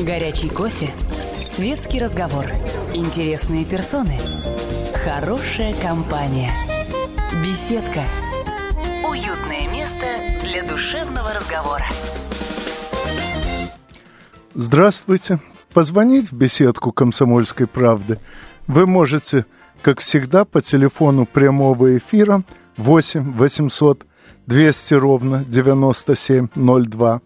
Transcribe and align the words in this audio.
Горячий 0.00 0.48
кофе, 0.48 0.88
светский 1.44 2.00
разговор, 2.00 2.46
интересные 2.94 3.66
персоны, 3.66 4.18
хорошая 5.04 5.74
компания, 5.74 6.50
беседка, 7.42 8.04
уютное 9.06 9.70
место 9.70 10.06
для 10.42 10.62
душевного 10.62 11.34
разговора. 11.34 11.84
Здравствуйте. 14.54 15.38
Позвонить 15.74 16.32
в 16.32 16.34
беседку 16.34 16.92
«Комсомольской 16.92 17.66
правды» 17.66 18.18
вы 18.66 18.86
можете, 18.86 19.44
как 19.82 20.00
всегда, 20.00 20.46
по 20.46 20.62
телефону 20.62 21.26
прямого 21.26 21.98
эфира 21.98 22.42
8 22.78 23.32
800 23.32 24.06
200 24.46 24.94
ровно 24.94 25.44
9702. 25.46 27.20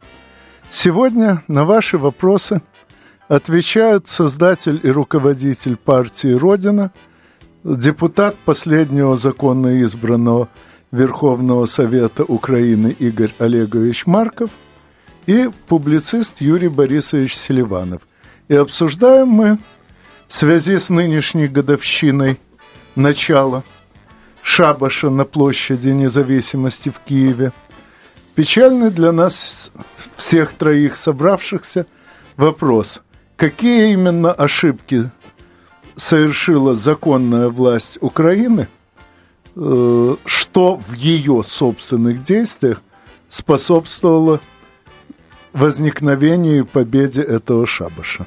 Сегодня 0.70 1.42
на 1.48 1.64
ваши 1.64 1.98
вопросы 1.98 2.62
отвечают 3.28 4.08
создатель 4.08 4.80
и 4.82 4.90
руководитель 4.90 5.76
партии 5.76 6.32
«Родина», 6.32 6.92
депутат 7.62 8.36
последнего 8.44 9.16
законно 9.16 9.82
избранного 9.82 10.48
Верховного 10.92 11.66
Совета 11.66 12.24
Украины 12.24 12.94
Игорь 12.98 13.32
Олегович 13.38 14.06
Марков 14.06 14.50
и 15.26 15.48
публицист 15.68 16.40
Юрий 16.40 16.68
Борисович 16.68 17.36
Селиванов. 17.36 18.02
И 18.48 18.54
обсуждаем 18.54 19.28
мы 19.28 19.58
в 20.28 20.34
связи 20.34 20.78
с 20.78 20.90
нынешней 20.90 21.48
годовщиной 21.48 22.38
начала 22.94 23.64
шабаша 24.42 25.08
на 25.08 25.24
площади 25.24 25.88
независимости 25.88 26.90
в 26.90 26.98
Киеве– 26.98 27.52
Печальный 28.34 28.90
для 28.90 29.12
нас 29.12 29.70
всех 30.16 30.54
троих 30.54 30.96
собравшихся 30.96 31.86
вопрос, 32.36 33.02
какие 33.36 33.92
именно 33.92 34.32
ошибки 34.32 35.10
совершила 35.94 36.74
законная 36.74 37.48
власть 37.48 37.98
Украины, 38.00 38.66
э, 39.54 40.16
что 40.24 40.76
в 40.76 40.94
ее 40.94 41.44
собственных 41.46 42.24
действиях 42.24 42.82
способствовало 43.28 44.40
возникновению 45.52 46.62
и 46.62 46.66
победе 46.66 47.22
этого 47.22 47.66
шабаша. 47.66 48.26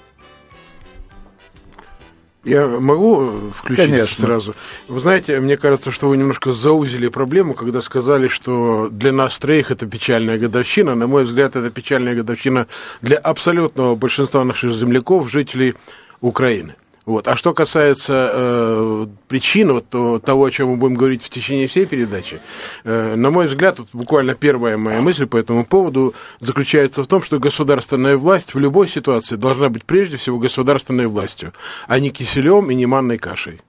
Я 2.48 2.66
могу 2.66 3.52
включить 3.54 3.86
Конечно. 3.86 4.16
сразу? 4.16 4.56
Вы 4.88 5.02
знаете, 5.02 5.42
мне 5.42 5.58
кажется, 5.58 5.92
что 5.92 6.08
вы 6.08 6.16
немножко 6.16 6.54
заузили 6.54 7.10
проблему, 7.10 7.54
когда 7.54 7.82
сказали, 7.82 8.30
что 8.30 8.88
для 8.90 9.12
нас 9.12 9.38
троих 9.38 9.70
это 9.70 9.86
печальная 9.86 10.38
годовщина. 10.38 10.96
На 10.96 11.08
мой 11.08 11.24
взгляд, 11.24 11.58
это 11.58 11.70
печальная 11.70 12.16
годовщина 12.16 12.68
для 13.02 13.18
абсолютного 13.18 13.96
большинства 13.96 14.46
наших 14.46 14.72
земляков, 14.72 15.30
жителей 15.30 15.76
Украины. 16.22 16.76
Вот. 17.08 17.30
А 17.30 17.38
что 17.38 17.54
касается 17.54 18.32
э, 18.34 19.08
причин 19.30 19.72
вот, 19.72 19.88
то, 19.88 20.20
того, 20.20 20.44
о 20.44 20.52
чем 20.52 20.72
мы 20.72 20.76
будем 20.76 20.96
говорить 20.96 21.24
в 21.24 21.30
течение 21.30 21.66
всей 21.68 21.86
передачи, 21.86 22.42
э, 22.84 23.16
на 23.16 23.32
мой 23.32 23.46
взгляд, 23.46 23.80
вот 23.80 23.88
буквально 23.94 24.36
первая 24.36 24.76
моя 24.76 25.00
мысль 25.00 25.26
по 25.26 25.38
этому 25.38 25.66
поводу 25.66 26.14
заключается 26.42 27.02
в 27.02 27.08
том, 27.08 27.24
что 27.24 27.40
государственная 27.40 28.18
власть 28.18 28.54
в 28.54 28.60
любой 28.60 28.90
ситуации 28.90 29.38
должна 29.38 29.70
быть 29.70 29.86
прежде 29.86 30.18
всего 30.18 30.38
государственной 30.38 31.08
властью, 31.08 31.54
а 31.88 31.98
не 32.02 32.10
киселем 32.10 32.70
и 32.72 32.76
не 32.76 32.86
манной 32.86 33.18
кашей. 33.18 33.62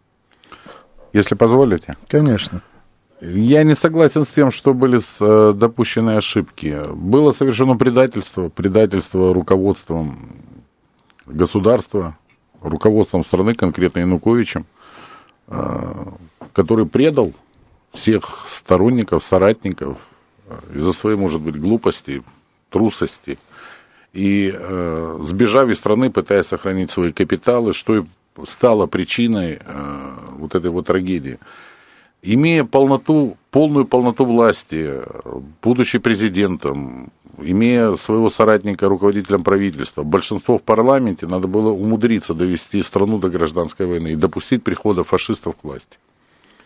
Если 1.12 1.36
позволите. 1.36 1.96
Конечно. 2.08 2.60
Я 3.20 3.62
не 3.62 3.76
согласен 3.76 4.26
с 4.26 4.30
тем, 4.30 4.50
что 4.50 4.74
были 4.74 4.98
э, 5.20 5.52
допущены 5.52 6.16
ошибки. 6.16 6.82
Было 6.92 7.30
совершено 7.30 7.76
предательство, 7.76 8.48
предательство 8.48 9.32
руководством 9.32 10.42
государства, 11.24 12.18
руководством 12.60 13.24
страны, 13.24 13.54
конкретно 13.54 14.00
Януковичем, 14.00 14.66
э, 15.48 16.04
который 16.52 16.86
предал 16.86 17.32
всех 17.92 18.46
сторонников, 18.48 19.24
соратников 19.24 19.98
э, 20.46 20.56
из-за 20.74 20.92
своей, 20.92 21.16
может 21.16 21.40
быть, 21.40 21.60
глупости, 21.60 22.22
трусости, 22.70 23.38
и 24.12 24.52
э, 24.54 25.18
сбежав 25.22 25.68
из 25.68 25.78
страны, 25.78 26.10
пытаясь 26.10 26.46
сохранить 26.46 26.90
свои 26.90 27.12
капиталы, 27.12 27.72
что 27.72 27.98
и 27.98 28.04
стало 28.44 28.86
причиной 28.86 29.58
вот 30.36 30.54
этой 30.54 30.70
вот 30.70 30.86
трагедии. 30.86 31.38
Имея 32.22 32.62
полноту, 32.62 33.36
полную 33.50 33.84
полноту 33.84 34.24
власти, 34.24 35.02
будучи 35.60 35.98
президентом, 35.98 37.10
имея 37.40 37.94
своего 37.96 38.30
соратника 38.30 38.88
руководителем 38.88 39.44
правительства, 39.44 40.02
большинство 40.02 40.58
в 40.58 40.62
парламенте, 40.62 41.26
надо 41.26 41.48
было 41.48 41.70
умудриться 41.70 42.34
довести 42.34 42.82
страну 42.82 43.18
до 43.18 43.28
гражданской 43.28 43.86
войны 43.86 44.12
и 44.12 44.16
допустить 44.16 44.62
прихода 44.62 45.04
фашистов 45.04 45.56
к 45.56 45.64
власти. 45.64 45.98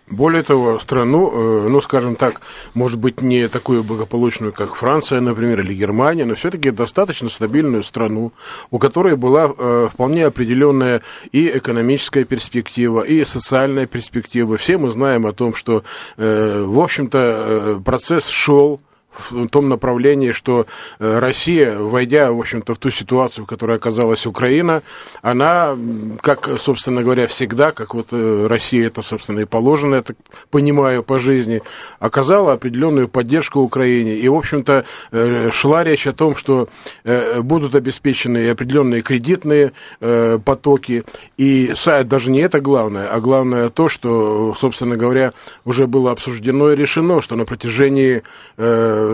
Более 0.09 0.43
того, 0.43 0.79
страну, 0.79 1.31
э, 1.33 1.69
ну, 1.69 1.81
скажем 1.81 2.17
так, 2.17 2.41
может 2.75 2.99
быть, 2.99 3.23
не 3.23 3.49
такую 3.49 3.85
благополучную, 3.85 4.53
как 4.53 4.75
Франция, 4.75 5.21
например, 5.21 5.61
или 5.61 5.75
Германия, 5.75 6.25
но 6.25 6.35
все-таки 6.35 6.71
достаточно 6.71 7.31
стабильную 7.31 7.85
страну, 7.85 8.33
у 8.71 8.79
которой 8.79 9.17
была 9.17 9.51
э, 9.57 9.89
вполне 9.93 10.27
определенная 10.27 11.03
и 11.31 11.49
экономическая 11.49 12.25
перспектива, 12.25 13.03
и 13.03 13.25
социальная 13.25 13.87
перспектива. 13.87 14.57
Все 14.57 14.77
мы 14.77 14.91
знаем 14.91 15.25
о 15.25 15.33
том, 15.33 15.55
что, 15.55 15.85
э, 16.17 16.65
в 16.67 16.81
общем-то, 16.81 17.81
процесс 17.85 18.29
шел, 18.29 18.81
в 19.13 19.49
том 19.49 19.69
направлении, 19.69 20.33
что 20.33 20.67
э, 20.99 21.19
Россия, 21.19 21.77
войдя, 21.77 22.33
в 22.33 22.39
общем-то, 22.39 22.75
в 22.75 22.79
ту 22.79 22.91
ситуацию, 22.91 23.45
в 23.45 23.49
которой 23.49 23.77
оказалась 23.77 24.27
Украина, 24.27 24.83
она, 25.23 25.77
как, 26.21 26.49
собственно 26.59 27.03
говоря, 27.03 27.27
всегда, 27.27 27.73
как 27.73 27.95
вот 27.95 28.09
э, 28.13 28.47
Россия 28.47 28.87
это, 28.87 29.03
собственно, 29.03 29.41
и 29.41 29.45
положено, 29.45 29.97
я 29.97 30.03
так 30.03 30.17
понимаю, 30.51 31.03
по 31.03 31.19
жизни, 31.19 31.63
оказала 31.99 32.53
определенную 32.55 33.09
поддержку 33.09 33.61
Украине. 33.61 34.17
И, 34.17 34.29
в 34.29 34.35
общем-то, 34.35 34.85
э, 35.11 35.51
шла 35.51 35.85
речь 35.85 36.07
о 36.07 36.13
том, 36.13 36.37
что 36.37 36.69
будут 37.05 37.75
обеспечены 37.75 38.51
определенные 38.51 39.03
кредитные 39.03 39.73
потоки. 40.01 41.05
И 41.37 41.75
даже 42.05 42.31
не 42.31 42.41
это 42.41 42.61
главное, 42.61 43.09
а 43.09 43.21
главное 43.21 43.69
то, 43.69 43.89
что, 43.89 44.55
собственно 44.55 44.97
говоря, 44.97 45.33
уже 45.65 45.87
было 45.87 46.13
обсуждено 46.13 46.73
и 46.73 46.77
решено, 46.77 47.21
что 47.21 47.37
на 47.37 47.45
протяжении 47.45 48.23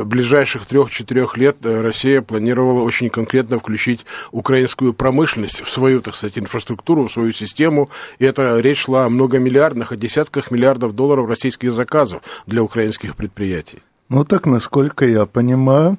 ближайших 0.04 0.66
трех-четырех 0.66 1.37
лет 1.37 1.56
э, 1.65 1.81
Россия 1.81 2.22
планировала 2.22 2.82
очень 2.82 3.10
конкретно 3.10 3.59
включить 3.59 4.04
украинскую 4.32 4.93
промышленность 4.93 5.60
в 5.60 5.71
свою, 5.71 6.00
так 6.00 6.15
сказать, 6.15 6.38
инфраструктуру, 6.38 7.09
в 7.09 7.12
свою 7.12 7.32
систему. 7.32 7.91
И 8.19 8.25
это 8.25 8.59
речь 8.59 8.84
шла 8.84 9.06
о 9.06 9.09
многомиллиардных, 9.09 9.93
о 9.93 9.97
десятках 9.97 10.50
миллиардов 10.50 10.94
долларов 10.94 11.28
российских 11.28 11.72
заказов 11.72 12.22
для 12.47 12.62
украинских 12.62 13.16
предприятий. 13.16 13.82
Ну 14.09 14.25
так, 14.25 14.47
насколько 14.47 15.04
я 15.04 15.26
понимаю, 15.26 15.99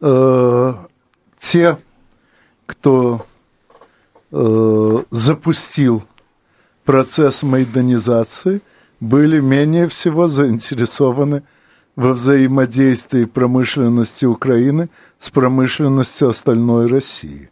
э, 0.00 0.74
те, 1.36 1.78
кто 2.66 3.24
э, 4.32 5.02
запустил 5.10 6.04
процесс 6.84 7.42
майданизации, 7.42 8.62
были 9.00 9.40
менее 9.40 9.88
всего 9.88 10.28
заинтересованы 10.28 11.42
во 11.98 12.12
взаимодействии 12.12 13.24
промышленности 13.24 14.24
Украины 14.24 14.88
с 15.18 15.30
промышленностью 15.30 16.28
остальной 16.28 16.86
России? 16.86 17.50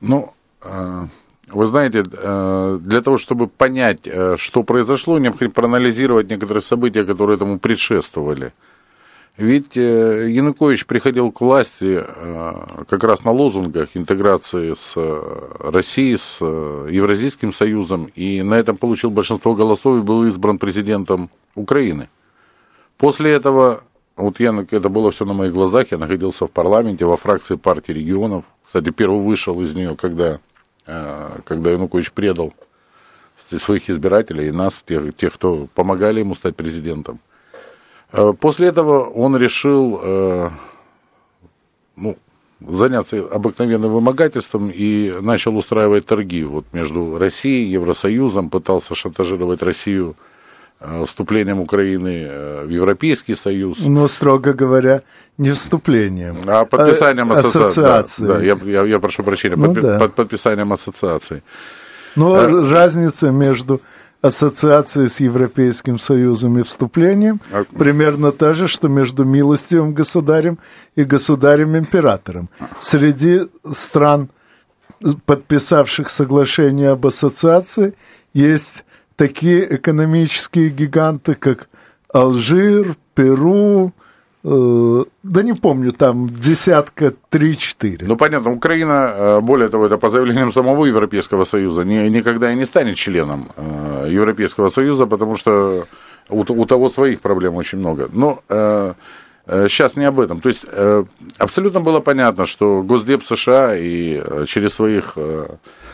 Ну, 0.00 0.32
э, 0.62 1.06
вы 1.48 1.66
знаете, 1.66 2.04
э, 2.06 2.78
для 2.80 3.00
того, 3.00 3.18
чтобы 3.18 3.48
понять, 3.48 4.02
э, 4.04 4.36
что 4.38 4.62
произошло, 4.62 5.18
необходимо 5.18 5.52
проанализировать 5.52 6.30
некоторые 6.30 6.62
события, 6.62 7.02
которые 7.02 7.34
этому 7.34 7.58
предшествовали. 7.58 8.52
Ведь 9.36 9.74
Янукович 9.74 10.86
приходил 10.86 11.32
к 11.32 11.40
власти 11.40 12.04
как 12.88 13.02
раз 13.02 13.24
на 13.24 13.32
лозунгах 13.32 13.88
интеграции 13.94 14.74
с 14.74 14.94
Россией, 15.58 16.18
с 16.18 16.40
Евразийским 16.40 17.52
Союзом, 17.52 18.10
и 18.14 18.42
на 18.42 18.54
этом 18.54 18.76
получил 18.76 19.10
большинство 19.10 19.54
голосов 19.54 19.98
и 19.98 20.02
был 20.02 20.24
избран 20.26 20.58
президентом 20.58 21.30
Украины. 21.56 22.08
После 23.02 23.32
этого, 23.32 23.82
вот 24.14 24.38
я, 24.38 24.54
это 24.70 24.88
было 24.88 25.10
все 25.10 25.24
на 25.24 25.32
моих 25.32 25.52
глазах, 25.52 25.90
я 25.90 25.98
находился 25.98 26.46
в 26.46 26.52
парламенте, 26.52 27.04
во 27.04 27.16
фракции 27.16 27.56
партии 27.56 27.90
регионов. 27.90 28.44
Кстати, 28.64 28.90
первый 28.90 29.20
вышел 29.20 29.60
из 29.60 29.74
нее, 29.74 29.96
когда, 29.96 30.38
э, 30.86 31.40
когда 31.44 31.72
Янукович 31.72 32.12
предал 32.12 32.54
своих 33.48 33.90
избирателей 33.90 34.46
и 34.46 34.50
нас, 34.52 34.84
тех, 34.86 35.16
тех, 35.16 35.34
кто 35.34 35.66
помогали 35.74 36.20
ему 36.20 36.36
стать 36.36 36.54
президентом. 36.54 37.18
Э, 38.12 38.34
после 38.40 38.68
этого 38.68 39.10
он 39.10 39.36
решил 39.36 39.98
э, 40.00 40.50
ну, 41.96 42.16
заняться 42.60 43.16
обыкновенным 43.18 43.90
вымогательством 43.90 44.70
и 44.72 45.12
начал 45.20 45.56
устраивать 45.56 46.06
торги 46.06 46.44
вот 46.44 46.66
между 46.70 47.18
Россией 47.18 47.64
и 47.64 47.72
Евросоюзом, 47.72 48.48
пытался 48.48 48.94
шантажировать 48.94 49.60
Россию 49.60 50.14
вступлением 51.06 51.60
Украины 51.60 52.26
э, 52.28 52.64
в 52.64 52.70
Европейский 52.70 53.34
Союз. 53.34 53.78
Но, 53.86 54.08
строго 54.08 54.52
говоря, 54.52 55.02
не 55.38 55.52
вступлением, 55.52 56.36
а 56.46 56.64
подписанием 56.64 57.32
а, 57.32 57.38
ассоциации. 57.38 58.26
Да, 58.26 58.34
да 58.34 58.42
я, 58.42 58.58
я, 58.64 58.84
я 58.84 58.98
прошу 58.98 59.22
прощения, 59.22 59.56
ну, 59.56 59.74
под, 59.74 59.82
да. 59.82 59.98
под 59.98 60.14
подписанием 60.14 60.72
ассоциации. 60.72 61.42
Но 62.16 62.34
а... 62.34 62.70
разница 62.70 63.30
между 63.30 63.80
ассоциацией 64.20 65.08
с 65.08 65.20
Европейским 65.20 65.98
Союзом 65.98 66.58
и 66.58 66.62
вступлением 66.62 67.40
а... 67.52 67.64
примерно 67.64 68.30
та 68.30 68.54
же, 68.54 68.68
что 68.68 68.88
между 68.88 69.24
милостивым 69.24 69.94
государем 69.94 70.58
и 70.94 71.04
государем-императором. 71.04 72.48
Среди 72.80 73.42
стран, 73.72 74.28
подписавших 75.26 76.10
соглашение 76.10 76.90
об 76.90 77.06
ассоциации, 77.06 77.94
есть 78.34 78.84
такие 79.16 79.76
экономические 79.76 80.68
гиганты, 80.70 81.34
как 81.34 81.68
Алжир, 82.12 82.94
Перу, 83.14 83.92
э, 84.44 85.04
да 85.22 85.42
не 85.42 85.52
помню, 85.52 85.92
там 85.92 86.26
десятка 86.28 87.12
три-четыре. 87.30 88.06
Ну, 88.06 88.16
понятно, 88.16 88.50
Украина, 88.52 89.12
э, 89.14 89.40
более 89.40 89.68
того, 89.68 89.86
это 89.86 89.98
по 89.98 90.08
заявлениям 90.08 90.52
самого 90.52 90.86
Европейского 90.86 91.44
Союза, 91.44 91.84
ни, 91.84 92.08
никогда 92.08 92.52
и 92.52 92.56
не 92.56 92.64
станет 92.64 92.96
членом 92.96 93.48
э, 93.56 94.08
Европейского 94.10 94.70
Союза, 94.70 95.06
потому 95.06 95.36
что 95.36 95.86
у, 96.28 96.40
у 96.40 96.64
того 96.66 96.88
своих 96.88 97.20
проблем 97.20 97.56
очень 97.56 97.78
много. 97.78 98.08
Но 98.12 98.42
э, 98.48 98.94
сейчас 99.46 99.96
не 99.96 100.04
об 100.04 100.20
этом. 100.20 100.40
То 100.40 100.48
есть 100.48 100.64
абсолютно 101.36 101.80
было 101.80 101.98
понятно, 102.00 102.46
что 102.46 102.82
Госдеп 102.82 103.24
США 103.24 103.76
и 103.76 104.22
через 104.46 104.74
своих 104.74 105.18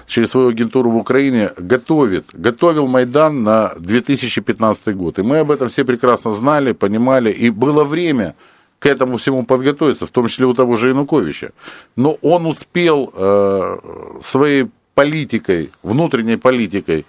через 0.08 0.30
свою 0.30 0.48
агентуру 0.48 0.90
в 0.90 0.96
Украине 0.96 1.52
готовит, 1.56 2.24
готовил 2.32 2.86
Майдан 2.86 3.42
на 3.42 3.74
2015 3.78 4.96
год. 4.96 5.18
И 5.18 5.22
мы 5.22 5.38
об 5.38 5.50
этом 5.50 5.68
все 5.68 5.84
прекрасно 5.84 6.32
знали, 6.32 6.72
понимали, 6.72 7.30
и 7.30 7.50
было 7.50 7.84
время 7.84 8.34
к 8.78 8.86
этому 8.86 9.16
всему 9.16 9.44
подготовиться, 9.44 10.06
в 10.06 10.10
том 10.10 10.26
числе 10.26 10.46
у 10.46 10.54
того 10.54 10.76
же 10.76 10.88
Януковича. 10.88 11.50
Но 11.96 12.18
он 12.22 12.46
успел 12.46 13.12
э, 13.14 13.78
своей 14.24 14.66
политикой, 14.94 15.70
внутренней 15.82 16.36
политикой, 16.36 17.04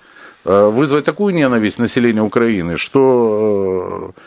э, 0.46 0.70
вызвать 0.70 1.06
такую 1.06 1.34
ненависть 1.34 1.80
населения 1.80 2.22
Украины, 2.22 2.78
что 2.78 4.14
э, 4.18 4.22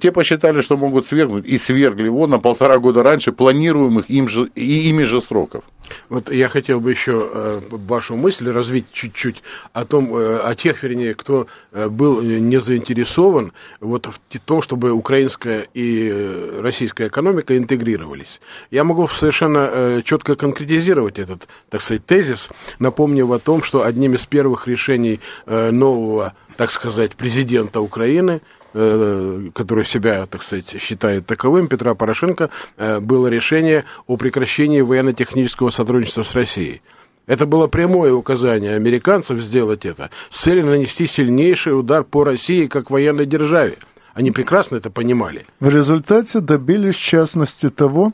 те 0.00 0.12
посчитали, 0.12 0.60
что 0.60 0.76
могут 0.76 1.06
свергнуть, 1.06 1.46
и 1.46 1.58
свергли 1.58 2.04
его 2.04 2.26
на 2.26 2.38
полтора 2.38 2.78
года 2.78 3.02
раньше 3.02 3.32
планируемых 3.32 4.10
им 4.10 4.28
же, 4.28 4.48
и 4.54 4.88
ими 4.88 5.04
же 5.04 5.20
сроков. 5.20 5.64
Вот 6.08 6.30
я 6.30 6.48
хотел 6.48 6.80
бы 6.80 6.90
еще 6.90 7.28
э, 7.32 7.60
вашу 7.70 8.16
мысль 8.16 8.50
развить 8.50 8.86
чуть-чуть 8.92 9.42
о 9.72 9.84
том, 9.84 10.14
э, 10.16 10.38
о 10.38 10.54
тех, 10.54 10.82
вернее, 10.82 11.14
кто 11.14 11.46
был 11.72 12.22
не 12.22 12.60
заинтересован 12.60 13.52
вот 13.80 14.06
в 14.06 14.38
том, 14.40 14.62
чтобы 14.62 14.92
украинская 14.92 15.66
и 15.74 16.58
российская 16.58 17.08
экономика 17.08 17.56
интегрировались. 17.56 18.40
Я 18.70 18.84
могу 18.84 19.08
совершенно 19.08 20.02
четко 20.04 20.36
конкретизировать 20.36 21.18
этот, 21.18 21.48
так 21.68 21.82
сказать, 21.82 22.06
тезис, 22.06 22.48
напомнив 22.78 23.30
о 23.30 23.38
том, 23.38 23.62
что 23.62 23.84
одним 23.84 24.14
из 24.14 24.26
первых 24.26 24.68
решений 24.68 25.20
нового, 25.46 26.34
так 26.56 26.70
сказать, 26.70 27.12
президента 27.16 27.80
Украины 27.80 28.40
Э, 28.40 28.61
который 28.72 29.84
себя, 29.84 30.26
так 30.26 30.42
сказать, 30.42 30.80
считает 30.80 31.26
таковым, 31.26 31.68
Петра 31.68 31.94
Порошенко, 31.94 32.50
э, 32.76 33.00
было 33.00 33.26
решение 33.26 33.84
о 34.06 34.16
прекращении 34.16 34.80
военно-технического 34.80 35.70
сотрудничества 35.70 36.22
с 36.22 36.34
Россией. 36.34 36.82
Это 37.26 37.46
было 37.46 37.66
прямое 37.66 38.12
указание 38.12 38.74
американцев 38.74 39.40
сделать 39.40 39.86
это 39.86 40.10
с 40.30 40.42
целью 40.42 40.66
нанести 40.66 41.06
сильнейший 41.06 41.78
удар 41.78 42.02
по 42.02 42.24
России 42.24 42.66
как 42.66 42.90
военной 42.90 43.26
державе. 43.26 43.76
Они 44.14 44.30
прекрасно 44.30 44.76
это 44.76 44.90
понимали. 44.90 45.46
В 45.60 45.68
результате 45.68 46.40
добились, 46.40 46.96
в 46.96 47.00
частности, 47.00 47.68
того, 47.68 48.12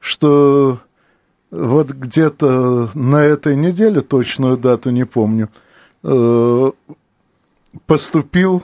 что 0.00 0.80
вот 1.50 1.90
где-то 1.90 2.90
на 2.94 3.24
этой 3.24 3.56
неделе, 3.56 4.00
точную 4.00 4.56
дату 4.56 4.90
не 4.90 5.04
помню, 5.04 5.48
э, 6.02 6.72
поступил 7.86 8.62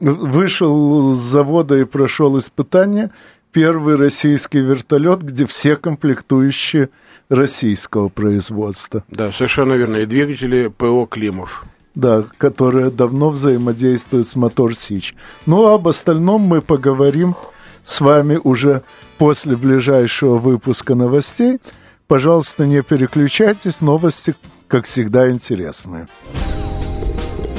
вышел 0.00 1.14
с 1.14 1.18
завода 1.18 1.76
и 1.78 1.84
прошел 1.84 2.38
испытание 2.38 3.10
первый 3.52 3.96
российский 3.96 4.58
вертолет, 4.58 5.22
где 5.22 5.46
все 5.46 5.76
комплектующие 5.76 6.90
российского 7.28 8.08
производства. 8.08 9.04
Да, 9.08 9.32
совершенно 9.32 9.74
верно. 9.74 9.96
И 9.96 10.06
двигатели 10.06 10.68
ПО 10.68 11.06
«Климов». 11.06 11.64
Да, 11.94 12.24
которые 12.38 12.90
давно 12.90 13.30
взаимодействуют 13.30 14.28
с 14.28 14.34
«Мотор 14.34 14.74
Сич». 14.74 15.14
Ну, 15.46 15.66
а 15.66 15.74
об 15.74 15.86
остальном 15.86 16.42
мы 16.42 16.60
поговорим 16.60 17.36
с 17.84 18.00
вами 18.00 18.40
уже 18.42 18.82
после 19.16 19.56
ближайшего 19.56 20.38
выпуска 20.38 20.96
новостей. 20.96 21.60
Пожалуйста, 22.08 22.66
не 22.66 22.82
переключайтесь, 22.82 23.80
новости, 23.80 24.34
как 24.66 24.86
всегда, 24.86 25.30
интересные. 25.30 26.08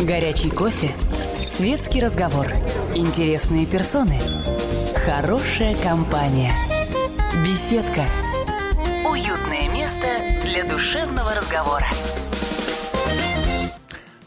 Горячий 0.01 0.49
кофе 0.49 0.91
Светский 1.47 2.01
разговор. 2.01 2.47
Интересные 2.95 3.67
персоны. 3.67 4.19
Хорошая 5.05 5.75
компания. 5.75 6.51
Беседка. 7.45 8.05
Уютное 9.07 9.69
место 9.71 10.07
для 10.43 10.63
душевного 10.63 11.35
разговора. 11.35 11.85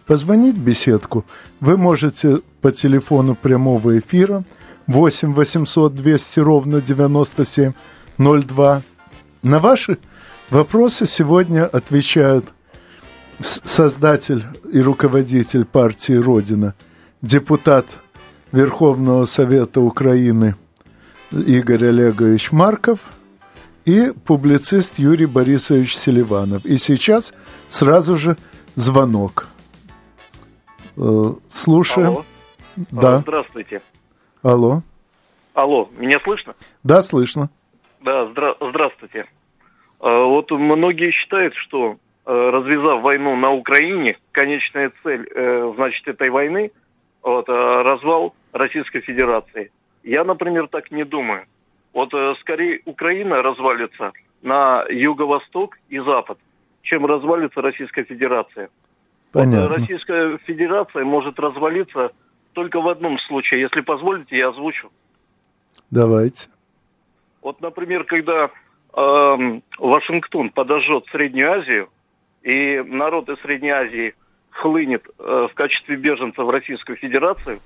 Позвонить 0.06 0.56
в 0.56 0.62
беседку 0.62 1.24
вы 1.60 1.76
можете 1.76 2.40
по 2.62 2.70
телефону 2.70 3.34
прямого 3.34 3.98
эфира 3.98 4.44
8 4.86 5.34
800 5.34 5.92
200 5.94 6.40
ровно 6.40 6.80
9702. 6.80 8.82
На 9.42 9.58
ваши 9.58 9.98
вопросы 10.50 11.06
сегодня 11.06 11.66
отвечают 11.66 12.46
создатель 13.40 14.44
и 14.72 14.80
руководитель 14.80 15.64
партии 15.64 16.14
«Родина» 16.14 16.74
депутат 17.22 17.98
Верховного 18.52 19.24
Совета 19.24 19.80
Украины 19.80 20.54
Игорь 21.32 21.86
Олегович 21.86 22.52
Марков 22.52 23.00
и 23.84 24.12
публицист 24.26 24.98
Юрий 24.98 25.26
Борисович 25.26 25.96
Селиванов. 25.96 26.64
И 26.64 26.78
сейчас 26.78 27.34
сразу 27.68 28.16
же 28.16 28.36
звонок. 28.74 29.48
Э, 30.96 31.32
слушаем. 31.48 32.08
Алло. 32.08 32.24
Да. 32.76 33.18
Здравствуйте. 33.20 33.82
Алло. 34.42 34.82
Алло, 35.54 35.90
меня 35.96 36.20
слышно? 36.22 36.54
Да, 36.84 37.02
слышно. 37.02 37.50
Да, 38.00 38.26
здра- 38.26 38.56
здравствуйте. 38.60 39.26
Э, 40.00 40.24
вот 40.24 40.50
многие 40.52 41.10
считают, 41.10 41.54
что 41.54 41.96
э, 42.24 42.50
развязав 42.50 43.02
войну 43.02 43.36
на 43.36 43.50
Украине, 43.52 44.16
конечная 44.32 44.92
цель, 45.02 45.28
значит, 45.74 46.06
этой 46.08 46.30
войны– 46.30 46.70
вот, 47.28 47.48
э, 47.48 47.82
развал 47.82 48.34
Российской 48.52 49.00
Федерации. 49.00 49.70
Я, 50.02 50.24
например, 50.24 50.68
так 50.68 50.90
не 50.90 51.04
думаю. 51.04 51.46
Вот 51.92 52.14
э, 52.14 52.34
скорее 52.40 52.80
Украина 52.84 53.42
развалится 53.42 54.12
на 54.42 54.84
юго-восток 54.88 55.78
и 55.88 55.98
запад, 55.98 56.38
чем 56.82 57.06
развалится 57.06 57.60
Российская 57.60 58.04
Федерация. 58.04 58.70
Понятно. 59.32 59.68
Вот, 59.68 59.78
Российская 59.78 60.38
Федерация 60.38 61.04
может 61.04 61.38
развалиться 61.38 62.12
только 62.54 62.80
в 62.80 62.88
одном 62.88 63.18
случае. 63.18 63.60
Если 63.60 63.82
позволите, 63.82 64.36
я 64.36 64.48
озвучу. 64.48 64.90
Давайте. 65.90 66.48
Вот, 67.42 67.60
например, 67.60 68.04
когда 68.04 68.50
э, 68.94 69.60
Вашингтон 69.78 70.50
подожжет 70.50 71.04
Среднюю 71.12 71.52
Азию, 71.52 71.88
и 72.42 72.82
народ 72.86 73.28
из 73.28 73.38
Средней 73.40 73.70
Азии– 73.70 74.14
хлынет 74.58 75.04
э, 75.18 75.48
в 75.50 75.54
качестве 75.54 75.96
беженцев 75.96 76.44
в 76.44 76.50
Российскую 76.50 76.96
Федерацию, 76.96 77.60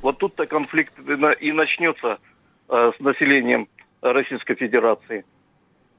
вот 0.00 0.18
тут-то 0.18 0.46
конфликт 0.46 0.92
и 1.40 1.52
начнется 1.52 2.18
э, 2.68 2.92
с 2.96 3.00
населением 3.00 3.68
Российской 4.00 4.54
Федерации. 4.54 5.24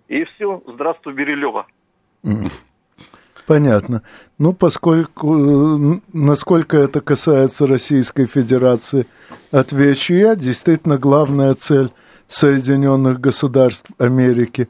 И 0.08 0.24
все, 0.24 0.63
здравствуй, 0.65 1.13
Берилева. 1.13 1.68
Понятно. 3.46 4.03
Ну, 4.38 4.53
поскольку, 4.53 5.38
э, 5.38 6.00
насколько 6.13 6.77
это 6.77 7.01
касается 7.01 7.68
Российской 7.68 8.25
Федерации, 8.25 9.06
отвечу 9.51 10.13
я. 10.13 10.36
Действительно, 10.36 10.98
главная 10.98 11.53
цель 11.53 11.91
Соединенных 12.27 13.20
Государств 13.20 13.91
Америки 13.98 14.68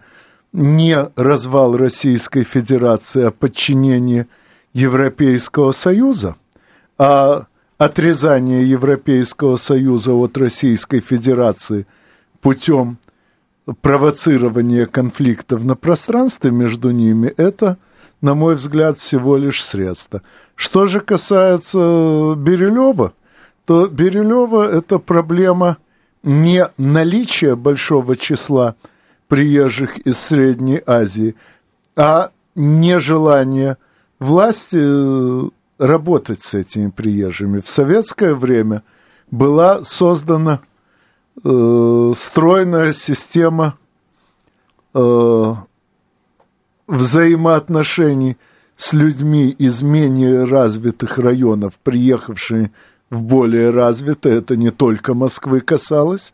не 0.53 0.97
развал 1.15 1.77
Российской 1.77 2.43
Федерации, 2.43 3.25
а 3.25 3.31
подчинение 3.31 4.27
Европейского 4.73 5.71
Союза, 5.71 6.35
а 6.97 7.45
отрезание 7.77 8.69
Европейского 8.69 9.55
Союза 9.55 10.13
от 10.13 10.37
Российской 10.37 10.99
Федерации 10.99 11.87
путем 12.41 12.97
провоцирования 13.81 14.85
конфликтов 14.85 15.63
на 15.63 15.75
пространстве 15.75 16.51
между 16.51 16.91
ними, 16.91 17.33
это, 17.37 17.77
на 18.21 18.33
мой 18.33 18.55
взгляд, 18.55 18.97
всего 18.97 19.37
лишь 19.37 19.63
средство. 19.63 20.21
Что 20.55 20.85
же 20.85 20.99
касается 20.99 22.35
Бирюлева, 22.35 23.13
то 23.65 23.87
Бирюлева 23.87 24.69
это 24.69 24.97
проблема 24.97 25.77
не 26.23 26.67
наличия 26.77 27.55
большого 27.55 28.15
числа 28.17 28.75
приезжих 29.27 29.99
из 29.99 30.17
Средней 30.19 30.81
Азии, 30.85 31.35
а 31.95 32.31
нежелание 32.55 33.77
власти 34.19 34.79
э, 34.79 35.49
работать 35.77 36.43
с 36.43 36.53
этими 36.53 36.89
приезжими. 36.89 37.59
В 37.59 37.69
советское 37.69 38.35
время 38.35 38.83
была 39.31 39.83
создана 39.83 40.61
э, 41.43 42.13
стройная 42.15 42.93
система 42.93 43.77
э, 44.93 45.53
взаимоотношений 46.87 48.37
с 48.75 48.93
людьми 48.93 49.49
из 49.49 49.81
менее 49.81 50.45
развитых 50.45 51.17
районов, 51.17 51.79
приехавшие 51.83 52.71
в 53.09 53.23
более 53.23 53.71
развитые, 53.71 54.37
это 54.37 54.55
не 54.55 54.71
только 54.71 55.13
Москвы 55.13 55.61
касалось, 55.61 56.33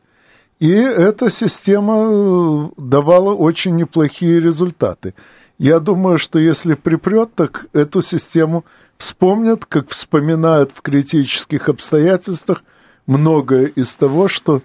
и 0.59 0.69
эта 0.69 1.29
система 1.29 1.93
э, 1.97 2.65
давала 2.77 3.33
очень 3.33 3.75
неплохие 3.75 4.39
результаты. 4.39 5.13
Я 5.57 5.79
думаю, 5.79 6.17
что 6.17 6.37
если 6.37 6.73
припрет, 6.73 7.33
так 7.33 7.67
эту 7.73 8.01
систему 8.01 8.65
вспомнят, 8.97 9.65
как 9.65 9.89
вспоминают 9.89 10.71
в 10.71 10.81
критических 10.81 11.69
обстоятельствах 11.69 12.63
многое 13.07 13.65
из 13.67 13.95
того, 13.95 14.27
что 14.27 14.61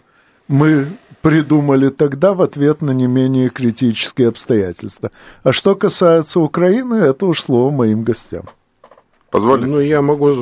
мы 0.48 0.86
придумали 1.22 1.90
тогда 1.90 2.34
в 2.34 2.42
ответ 2.42 2.82
на 2.82 2.90
не 2.90 3.06
менее 3.06 3.50
критические 3.50 4.28
обстоятельства. 4.28 5.10
А 5.42 5.52
что 5.52 5.76
касается 5.76 6.40
Украины, 6.40 6.94
это 6.94 7.26
уж 7.26 7.42
слово 7.42 7.70
моим 7.70 8.02
гостям. 8.02 8.44
Позволите? 9.30 9.68
Ну, 9.68 9.78
я 9.78 10.02
могу 10.02 10.32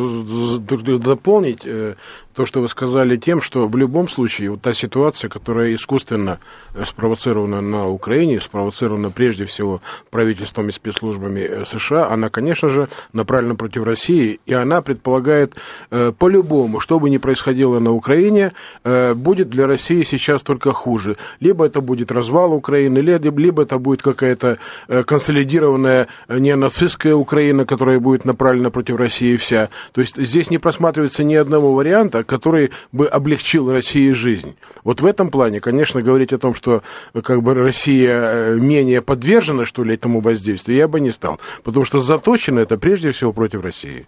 дополнить 0.98 1.60
э, 1.64 1.96
то, 2.38 2.46
что 2.46 2.60
вы 2.60 2.68
сказали, 2.68 3.16
тем, 3.16 3.42
что 3.42 3.66
в 3.66 3.76
любом 3.76 4.08
случае 4.08 4.50
вот 4.50 4.62
та 4.62 4.72
ситуация, 4.72 5.28
которая 5.28 5.74
искусственно 5.74 6.38
э, 6.72 6.84
спровоцирована 6.84 7.60
на 7.60 7.88
Украине, 7.88 8.40
спровоцирована 8.40 9.10
прежде 9.10 9.44
всего 9.44 9.82
правительством 10.10 10.68
и 10.68 10.72
спецслужбами 10.72 11.40
э, 11.40 11.64
США, 11.64 12.08
она, 12.08 12.28
конечно 12.28 12.68
же, 12.68 12.88
направлена 13.12 13.56
против 13.56 13.82
России, 13.82 14.38
и 14.46 14.54
она 14.54 14.82
предполагает 14.82 15.56
э, 15.90 16.12
по-любому, 16.16 16.78
что 16.78 17.00
бы 17.00 17.10
ни 17.10 17.18
происходило 17.18 17.80
на 17.80 17.90
Украине, 17.90 18.52
будет 18.84 19.48
для 19.50 19.66
России 19.66 20.04
сейчас 20.04 20.44
только 20.44 20.72
хуже. 20.72 21.16
Либо 21.40 21.66
это 21.66 21.80
будет 21.80 22.12
развал 22.12 22.52
Украины, 22.52 22.98
либо, 22.98 23.40
либо 23.40 23.62
это 23.62 23.80
будет 23.80 24.02
какая-то 24.02 24.58
э, 24.86 25.02
консолидированная 25.02 26.06
неонацистская 26.28 27.16
Украина, 27.16 27.64
которая 27.64 27.98
будет 27.98 28.24
направлена 28.24 28.70
против 28.70 28.96
России 28.96 29.34
вся. 29.36 29.70
То 29.90 30.00
есть 30.00 30.16
здесь 30.16 30.50
не 30.50 30.58
просматривается 30.58 31.24
ни 31.24 31.34
одного 31.34 31.74
варианта, 31.74 32.27
который 32.28 32.70
бы 32.92 33.06
облегчил 33.06 33.72
России 33.72 34.12
жизнь. 34.12 34.54
Вот 34.84 35.00
в 35.00 35.06
этом 35.06 35.30
плане, 35.30 35.60
конечно, 35.60 36.02
говорить 36.02 36.32
о 36.32 36.38
том, 36.38 36.54
что 36.54 36.82
как 37.24 37.42
бы 37.42 37.54
Россия 37.54 38.20
э, 38.20 38.54
менее 38.56 39.00
подвержена, 39.02 39.64
что 39.64 39.82
ли, 39.82 39.94
этому 39.94 40.20
воздействию, 40.20 40.76
я 40.76 40.86
бы 40.86 41.00
не 41.00 41.10
стал. 41.10 41.40
Потому 41.64 41.84
что 41.86 42.00
заточено 42.00 42.60
это 42.60 42.76
прежде 42.76 43.10
всего 43.10 43.32
против 43.32 43.64
России. 43.64 44.06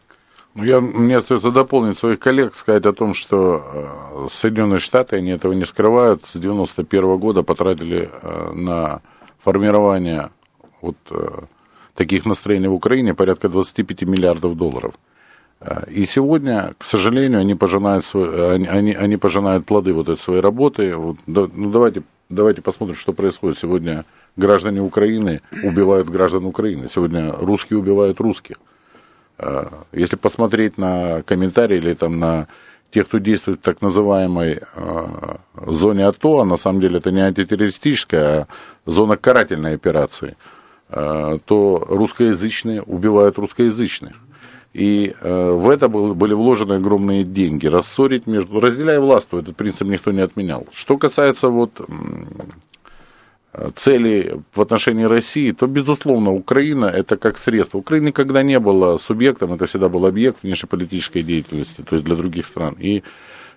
Ну, 0.55 0.65
я, 0.65 0.81
мне 0.81 1.17
остается 1.17 1.51
дополнить 1.51 1.99
своих 1.99 2.19
коллег, 2.19 2.55
сказать 2.55 2.85
о 2.85 2.93
том, 2.93 3.15
что 3.15 3.65
э, 3.65 4.29
Соединенные 4.33 4.81
Штаты, 4.81 5.17
они 5.17 5.31
этого 5.31 5.53
не 5.55 5.65
скрывают, 5.65 6.27
с 6.27 6.37
91 6.37 7.17
года 7.17 7.43
потратили 7.43 8.11
э, 8.11 8.53
на 8.53 9.01
формирование 9.39 10.31
вот 10.83 10.97
таких 11.95 12.27
настроений 12.27 12.69
в 12.69 12.75
Украине 12.75 13.15
порядка 13.15 13.49
25 13.49 14.03
миллиардов 14.03 14.57
долларов. 14.57 14.95
Э, 15.61 15.85
и 15.91 16.07
сегодня, 16.07 16.75
к 16.79 16.85
сожалению, 16.85 17.41
они 17.41 17.55
пожинают, 17.55 18.05
свой, 18.05 18.55
они, 18.55 18.95
они, 18.95 19.17
пожинают 19.17 19.67
плоды 19.67 19.93
вот 19.93 20.09
этой 20.09 20.21
своей 20.21 20.41
работы. 20.41 20.97
Вот, 20.97 21.19
ну, 21.27 21.49
давайте, 21.71 22.03
давайте 22.29 22.63
посмотрим, 22.63 22.97
что 22.97 23.13
происходит. 23.13 23.59
Сегодня 23.59 24.05
граждане 24.37 24.81
Украины 24.81 25.43
убивают 25.63 26.09
граждан 26.09 26.47
Украины. 26.47 26.89
Сегодня 26.93 27.33
русские 27.33 27.79
убивают 27.79 28.21
русских. 28.21 28.57
Э, 29.39 29.67
если 29.93 30.17
посмотреть 30.17 30.79
на 30.79 31.23
комментарии 31.23 31.77
или 31.77 31.95
там 31.95 32.19
на 32.19 32.49
тех, 32.91 33.07
кто 33.07 33.19
действует 33.19 33.61
в 33.61 33.63
так 33.63 33.83
называемой 33.83 34.63
э, 34.75 35.37
зоне 35.67 36.07
АТО, 36.07 36.41
а 36.41 36.45
на 36.45 36.57
самом 36.57 36.81
деле 36.81 36.99
это 36.99 37.13
не 37.13 37.21
антитеррористическая, 37.21 38.41
а 38.41 38.47
зона 38.91 39.17
карательной 39.17 39.75
операции, 39.75 40.37
то 40.89 41.87
русскоязычные 41.89 42.83
убивают 42.83 43.39
русскоязычных. 43.39 44.17
И 44.73 45.15
э, 45.21 45.51
в 45.51 45.69
это 45.69 45.89
были 45.89 46.33
вложены 46.33 46.75
огромные 46.75 47.25
деньги. 47.25 47.67
Рассорить 47.67 48.27
между... 48.27 48.61
Разделяя 48.61 49.01
властвуй, 49.01 49.43
этот 49.43 49.57
принцип 49.57 49.89
никто 49.89 50.13
не 50.13 50.21
отменял. 50.21 50.67
Что 50.73 50.97
касается 50.97 51.49
вот 51.49 51.81
цели 53.75 54.41
в 54.55 54.61
отношении 54.61 55.05
России, 55.05 55.53
то, 55.53 55.67
безусловно, 55.67 56.33
Украина 56.33 56.87
это 56.87 57.17
как 57.17 57.37
средство. 57.37 57.79
Украина 57.79 58.09
никогда 58.09 58.43
не 58.43 58.59
была 58.61 58.99
субъектом, 58.99 59.53
это 59.53 59.67
всегда 59.67 59.89
был 59.89 60.07
объект 60.07 60.43
внешнеполитической 60.43 61.23
деятельности, 61.23 61.83
то 61.83 61.97
есть 61.97 62.05
для 62.05 62.15
других 62.15 62.47
стран. 62.47 62.77
И 62.79 63.03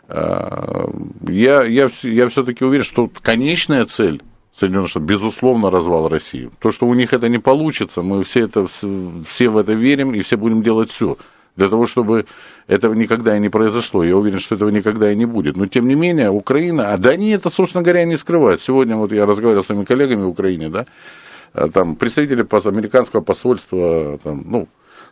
э, 0.07 0.87
я, 1.27 1.63
я, 1.63 1.91
я 2.01 2.29
все-таки 2.29 2.65
уверен, 2.65 2.85
что 2.85 3.09
конечная 3.21 3.85
цель 3.85 4.23
Соединенных 4.55 4.89
Штатов, 4.89 5.07
безусловно, 5.07 5.71
развал 5.71 6.07
России. 6.07 6.49
То, 6.59 6.71
что 6.71 6.87
у 6.87 6.93
них 6.93 7.13
это 7.13 7.27
не 7.27 7.39
получится, 7.39 8.03
мы 8.03 8.23
все, 8.23 8.41
это, 8.41 8.67
все 8.67 9.49
в 9.49 9.57
это 9.57 9.73
верим 9.73 10.13
и 10.13 10.21
все 10.21 10.37
будем 10.37 10.61
делать 10.61 10.91
все 10.91 11.17
для 11.55 11.69
того, 11.69 11.85
чтобы 11.85 12.25
этого 12.67 12.93
никогда 12.93 13.37
и 13.37 13.39
не 13.39 13.49
произошло. 13.49 14.03
Я 14.03 14.17
уверен, 14.17 14.39
что 14.39 14.55
этого 14.55 14.69
никогда 14.69 15.11
и 15.11 15.15
не 15.15 15.25
будет. 15.25 15.55
Но, 15.57 15.67
тем 15.67 15.87
не 15.87 15.95
менее, 15.95 16.29
Украина, 16.29 16.93
а 16.93 16.97
да 16.97 17.11
они 17.11 17.29
это, 17.29 17.49
собственно 17.49 17.83
говоря, 17.83 18.05
не 18.05 18.17
скрывают. 18.17 18.61
Сегодня 18.61 18.95
вот 18.95 19.11
я 19.11 19.25
разговаривал 19.25 19.63
с 19.63 19.67
своими 19.67 19.85
коллегами 19.85 20.23
в 20.23 20.29
Украине, 20.29 20.69
да, 20.69 20.85
а 21.53 21.67
там 21.67 21.95
представители 21.95 22.45
американского 22.67 23.21
посольства, 23.21 24.19
там, 24.23 24.43
ну, 24.47 24.67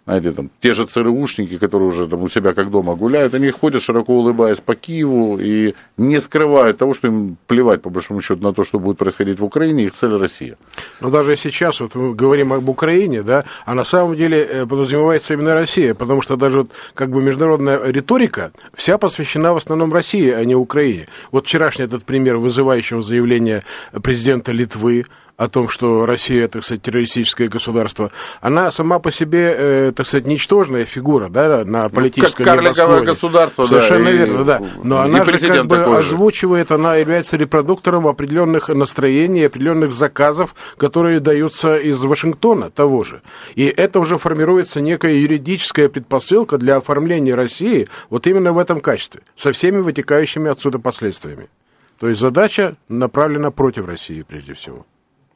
знаете, 0.05 0.31
там, 0.31 0.49
те 0.59 0.73
же 0.73 0.85
ЦРУшники, 0.85 1.57
которые 1.57 1.89
уже 1.89 2.07
там 2.07 2.21
у 2.23 2.29
себя 2.29 2.53
как 2.53 2.71
дома 2.71 2.95
гуляют, 2.95 3.33
они 3.33 3.51
ходят, 3.51 3.83
широко 3.83 4.13
улыбаясь 4.13 4.59
по 4.59 4.75
Киеву 4.75 5.37
и 5.39 5.75
не 5.97 6.19
скрывают 6.19 6.77
того, 6.77 6.93
что 6.93 7.07
им 7.07 7.37
плевать, 7.47 7.81
по 7.81 7.89
большому 7.89 8.21
счету, 8.21 8.41
на 8.41 8.53
то, 8.53 8.63
что 8.63 8.79
будет 8.79 8.97
происходить 8.97 9.39
в 9.39 9.43
Украине, 9.43 9.85
их 9.85 9.93
цель 9.93 10.17
Россия. 10.17 10.57
Но 11.01 11.11
даже 11.11 11.35
сейчас 11.35 11.79
вот 11.79 11.95
мы 11.95 12.15
говорим 12.15 12.51
об 12.51 12.67
Украине, 12.67 13.21
да, 13.21 13.45
а 13.65 13.75
на 13.75 13.83
самом 13.83 14.15
деле 14.15 14.39
э, 14.43 14.65
подразумевается 14.65 15.33
именно 15.33 15.53
Россия, 15.53 15.93
потому 15.93 16.21
что 16.21 16.35
даже 16.35 16.59
вот 16.59 16.71
как 16.95 17.11
бы 17.11 17.21
международная 17.21 17.91
риторика 17.91 18.51
вся 18.73 18.97
посвящена 18.97 19.53
в 19.53 19.57
основном 19.57 19.93
России, 19.93 20.31
а 20.31 20.43
не 20.45 20.55
Украине. 20.55 21.07
Вот 21.31 21.45
вчерашний 21.45 21.85
этот 21.85 22.03
пример 22.05 22.37
вызывающего 22.37 23.01
заявления 23.01 23.63
президента 24.01 24.51
Литвы, 24.51 25.05
о 25.41 25.49
том, 25.49 25.69
что 25.69 26.05
Россия, 26.05 26.47
так 26.47 26.63
сказать, 26.63 26.83
террористическое 26.83 27.47
государство, 27.47 28.11
она 28.41 28.69
сама 28.69 28.99
по 28.99 29.11
себе, 29.11 29.55
э, 29.57 29.91
так 29.95 30.05
сказать, 30.05 30.27
ничтожная 30.27 30.85
фигура, 30.85 31.29
да, 31.29 31.65
на 31.65 31.89
политическом 31.89 32.45
ну, 32.45 32.51
Карликовое 32.51 33.01
государство, 33.01 33.65
Совершенно 33.65 34.05
да. 34.05 34.11
верно, 34.11 34.41
и, 34.41 34.45
да. 34.45 34.61
Но 34.83 35.01
она 35.01 35.25
же 35.25 35.37
как 35.47 35.65
бы 35.65 35.97
озвучивает, 35.97 36.69
же. 36.69 36.75
она 36.75 36.95
является 36.97 37.37
репродуктором 37.37 38.05
определенных 38.05 38.69
настроений, 38.69 39.45
определенных 39.45 39.93
заказов, 39.93 40.53
которые 40.77 41.19
даются 41.19 41.75
из 41.75 41.99
Вашингтона 42.03 42.69
того 42.69 43.03
же. 43.03 43.23
И 43.55 43.65
это 43.65 43.99
уже 43.99 44.19
формируется 44.19 44.79
некая 44.79 45.15
юридическая 45.15 45.89
предпосылка 45.89 46.59
для 46.59 46.75
оформления 46.75 47.33
России 47.33 47.87
вот 48.11 48.27
именно 48.27 48.53
в 48.53 48.59
этом 48.59 48.79
качестве, 48.79 49.21
со 49.35 49.51
всеми 49.53 49.79
вытекающими 49.79 50.51
отсюда 50.51 50.77
последствиями. 50.77 51.49
То 51.97 52.09
есть 52.09 52.21
задача 52.21 52.75
направлена 52.89 53.49
против 53.49 53.87
России 53.87 54.21
прежде 54.21 54.53
всего. 54.53 54.85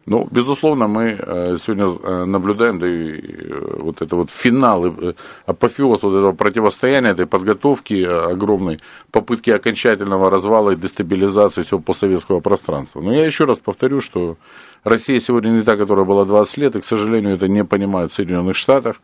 Ну, 0.07 0.27
безусловно, 0.29 0.87
мы 0.87 1.17
э, 1.17 1.57
сегодня 1.57 1.85
э, 1.85 2.25
наблюдаем, 2.25 2.77
да 2.77 2.87
и 2.87 3.19
э, 3.19 3.77
вот 3.79 4.03
это 4.03 4.15
вот 4.15 4.29
финал, 4.29 4.93
апофеоз 5.47 6.03
вот 6.03 6.15
этого 6.15 6.31
противостояния, 6.31 7.09
этой 7.09 7.25
подготовки 7.25 8.03
огромной, 8.03 8.79
попытки 9.09 9.49
окончательного 9.49 10.29
развала 10.29 10.71
и 10.71 10.75
дестабилизации 10.75 11.63
всего 11.63 11.79
постсоветского 11.79 12.39
пространства. 12.39 13.01
Но 13.01 13.13
я 13.13 13.25
еще 13.25 13.45
раз 13.45 13.57
повторю, 13.57 13.99
что 13.99 14.37
Россия 14.83 15.19
сегодня 15.19 15.49
не 15.49 15.63
та, 15.63 15.75
которая 15.75 16.05
была 16.05 16.25
20 16.25 16.57
лет, 16.57 16.75
и, 16.75 16.81
к 16.81 16.85
сожалению, 16.85 17.33
это 17.33 17.47
не 17.47 17.65
понимают 17.65 18.11
в 18.11 18.15
Соединенных 18.15 18.55
Штатах. 18.55 18.97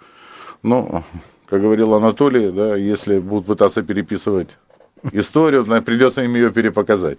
Но, 0.62 1.04
как 1.50 1.62
говорил 1.62 1.96
Анатолий, 1.96 2.52
да, 2.52 2.76
если 2.76 3.18
будут 3.18 3.48
пытаться 3.48 3.82
переписывать 3.82 4.50
историю, 5.12 5.66
придется 5.82 6.22
им 6.22 6.36
ее 6.36 6.52
перепоказать. 6.52 7.18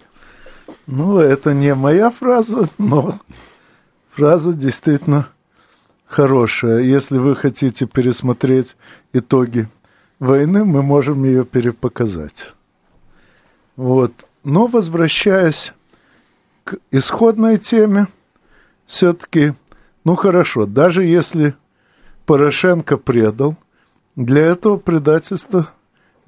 Ну, 0.87 1.19
это 1.19 1.53
не 1.53 1.75
моя 1.75 2.09
фраза, 2.11 2.69
но 2.77 3.19
Фраза 4.15 4.53
действительно 4.53 5.27
хорошая. 6.05 6.79
Если 6.81 7.17
вы 7.17 7.35
хотите 7.35 7.87
пересмотреть 7.87 8.77
итоги 9.11 9.67
войны, 10.19 10.63
мы 10.65 10.83
можем 10.83 11.23
ее 11.23 11.43
перепоказать. 11.45 12.53
Вот. 13.75 14.11
Но 14.43 14.67
возвращаясь 14.67 15.73
к 16.63 16.75
исходной 16.91 17.57
теме, 17.57 18.07
все-таки, 18.85 19.53
ну 20.03 20.15
хорошо, 20.15 20.65
даже 20.65 21.03
если 21.03 21.55
Порошенко 22.25 22.97
предал, 22.97 23.55
Для 24.15 24.43
этого 24.45 24.77
предательства 24.77 25.69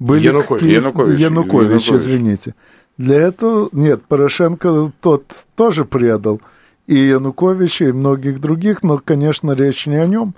были... 0.00 0.26
Янукович. 0.26 0.60
какие- 0.60 0.74
Янукович. 0.74 1.20
Янукович, 1.20 1.68
Янукович. 1.70 1.92
извините. 1.92 2.54
Для 2.98 3.18
этого... 3.20 3.68
Нет, 3.70 4.02
Порошенко 4.06 4.92
тот 5.00 5.24
тоже 5.54 5.84
предал 5.84 6.40
и 6.86 6.96
Януковича, 6.96 7.86
и 7.86 7.92
многих 7.92 8.40
других, 8.40 8.82
но, 8.82 8.98
конечно, 8.98 9.52
речь 9.52 9.86
не 9.86 9.96
о 9.96 10.06
нем. 10.06 10.34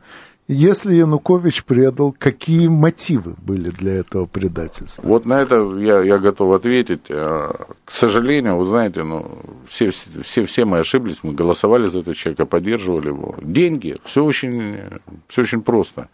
Если 0.49 0.95
Янукович 0.95 1.65
предал, 1.65 2.17
какие 2.19 2.69
мотивы 2.69 3.35
были 3.37 3.69
для 3.69 3.97
этого 3.97 4.25
предательства? 4.25 5.03
Вот 5.05 5.27
на 5.27 5.43
это 5.43 5.77
я, 5.77 6.01
я 6.01 6.17
готов 6.17 6.55
ответить. 6.55 7.03
А, 7.11 7.67
К 7.85 7.91
сожалению, 7.91 8.57
вы 8.57 8.65
знаете, 8.65 9.03
ну, 9.03 9.41
все, 9.67 9.91
все, 9.91 10.47
все 10.47 10.65
мы 10.65 10.79
ошиблись, 10.79 11.19
мы 11.23 11.35
голосовали 11.35 11.89
за 11.89 11.99
этого 11.99 12.17
человека, 12.17 12.47
поддерживали 12.47 13.09
его. 13.09 13.35
Деньги, 13.43 13.99
все 14.07 14.25
очень, 14.25 14.79
все 15.29 15.43
очень 15.43 15.61
просто. 15.61 16.09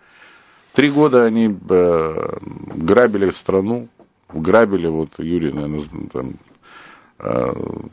Три 0.73 0.91
года 0.91 1.25
они 1.25 1.57
э, 1.71 2.37
грабили 2.75 3.31
страну, 3.31 3.87
грабили, 4.33 4.89
вот 4.89 5.11
Юрий, 5.19 5.53
наверное, 5.53 6.09
там, 6.13 6.35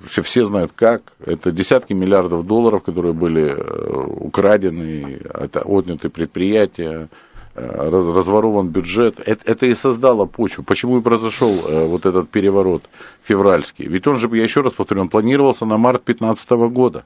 все, 0.06 0.22
все 0.22 0.46
знают 0.46 0.72
как. 0.76 1.14
Это 1.26 1.52
десятки 1.52 1.94
миллиардов 1.94 2.46
долларов, 2.46 2.84
которые 2.84 3.14
были 3.14 3.56
э, 3.56 4.06
украдены, 4.20 5.20
это 5.34 5.62
отняты 5.62 6.10
предприятия, 6.10 7.08
э, 7.56 7.90
раз- 7.90 8.16
разворован 8.16 8.70
бюджет. 8.70 9.20
Это, 9.26 9.52
это 9.52 9.66
и 9.66 9.76
создало 9.76 10.26
почву. 10.26 10.64
Почему 10.64 10.98
и 10.98 11.02
произошел 11.02 11.52
э, 11.52 11.86
вот 11.86 12.06
этот 12.06 12.30
переворот 12.30 12.84
февральский? 13.24 13.86
Ведь 13.86 14.08
он 14.08 14.20
же, 14.20 14.30
я 14.36 14.44
еще 14.44 14.62
раз 14.62 14.74
повторю, 14.74 15.02
он 15.02 15.10
планировался 15.10 15.66
на 15.66 15.78
март 15.78 16.04
2015 16.06 16.50
года. 16.74 17.04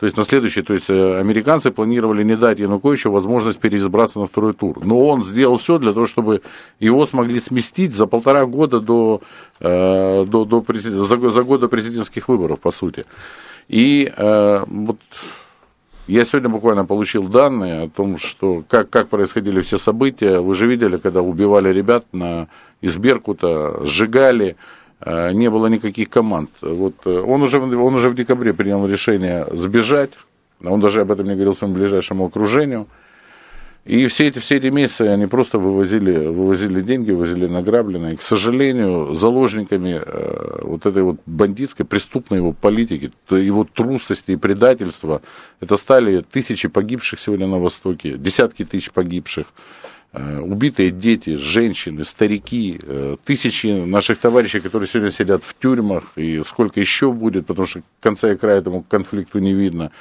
То 0.00 0.06
есть 0.06 0.16
на 0.16 0.24
следующий, 0.24 0.62
то 0.62 0.72
есть 0.72 0.88
э, 0.88 1.18
американцы 1.18 1.70
планировали 1.70 2.24
не 2.24 2.34
дать 2.34 2.58
Януковичу 2.58 3.10
возможность 3.10 3.58
переизбраться 3.58 4.18
на 4.18 4.26
второй 4.26 4.54
тур. 4.54 4.82
Но 4.82 5.06
он 5.06 5.22
сделал 5.22 5.58
все 5.58 5.78
для 5.78 5.92
того, 5.92 6.06
чтобы 6.06 6.40
его 6.78 7.04
смогли 7.04 7.38
сместить 7.38 7.94
за 7.94 8.06
полтора 8.06 8.46
года 8.46 8.80
до, 8.80 9.20
э, 9.60 10.24
до, 10.24 10.46
до 10.46 10.64
за, 10.72 11.30
за 11.30 11.42
год 11.42 11.60
до 11.60 11.68
президентских 11.68 12.28
выборов, 12.28 12.60
по 12.60 12.72
сути. 12.72 13.04
И 13.68 14.10
э, 14.16 14.64
вот 14.66 14.96
я 16.06 16.24
сегодня 16.24 16.48
буквально 16.48 16.86
получил 16.86 17.24
данные 17.24 17.82
о 17.82 17.88
том, 17.90 18.16
что 18.16 18.64
как, 18.66 18.88
как 18.88 19.08
происходили 19.08 19.60
все 19.60 19.76
события. 19.76 20.40
Вы 20.40 20.54
же 20.54 20.66
видели, 20.66 20.96
когда 20.96 21.20
убивали 21.20 21.68
ребят 21.68 22.06
на, 22.12 22.48
из 22.80 22.96
Беркута, 22.96 23.84
сжигали, 23.84 24.56
не 25.04 25.48
было 25.48 25.66
никаких 25.68 26.10
команд. 26.10 26.50
Вот 26.60 26.94
э, 27.06 27.10
он 27.10 27.42
уже, 27.42 27.58
он 27.58 27.94
уже 27.94 28.10
в 28.10 28.14
декабре 28.14 28.52
принял 28.52 28.86
решение 28.86 29.46
сбежать. 29.52 30.10
Он 30.62 30.80
даже 30.80 31.00
об 31.00 31.10
этом 31.10 31.26
не 31.26 31.34
говорил 31.34 31.54
своему 31.54 31.76
ближайшему 31.76 32.26
окружению. 32.26 32.86
И 33.86 34.06
все 34.08 34.28
эти, 34.28 34.40
все 34.40 34.56
эти 34.56 34.66
месяцы 34.66 35.02
они 35.02 35.26
просто 35.26 35.58
вывозили, 35.58 36.26
вывозили 36.26 36.82
деньги, 36.82 37.12
вывозили 37.12 37.46
награбленные. 37.46 38.12
И, 38.12 38.16
к 38.16 38.22
сожалению, 38.22 39.14
заложниками 39.14 40.02
э, 40.04 40.60
вот 40.64 40.84
этой 40.84 41.02
вот 41.02 41.16
бандитской, 41.24 41.86
преступной 41.86 42.40
его 42.40 42.52
политики, 42.52 43.10
его 43.30 43.64
трусости 43.64 44.32
и 44.32 44.36
предательства, 44.36 45.22
это 45.60 45.78
стали 45.78 46.22
тысячи 46.30 46.68
погибших 46.68 47.20
сегодня 47.20 47.46
на 47.46 47.58
Востоке, 47.58 48.18
десятки 48.18 48.66
тысяч 48.66 48.90
погибших, 48.90 49.46
э, 49.46 49.79
убитые 50.12 50.90
дети, 50.90 51.36
женщины, 51.36 52.04
старики, 52.04 52.80
э, 52.82 53.16
тысячи 53.24 53.68
наших 53.68 54.18
товарищей, 54.18 54.60
которые 54.60 54.88
сегодня 54.88 55.12
сидят 55.12 55.44
в 55.44 55.54
тюрьмах, 55.54 56.04
и 56.16 56.42
сколько 56.44 56.80
еще 56.80 57.12
будет, 57.12 57.46
потому 57.46 57.66
что 57.66 57.82
конца 58.00 58.32
и 58.32 58.36
края 58.36 58.58
этому 58.58 58.82
конфликту 58.82 59.38
не 59.38 59.54
видно. 59.54 59.92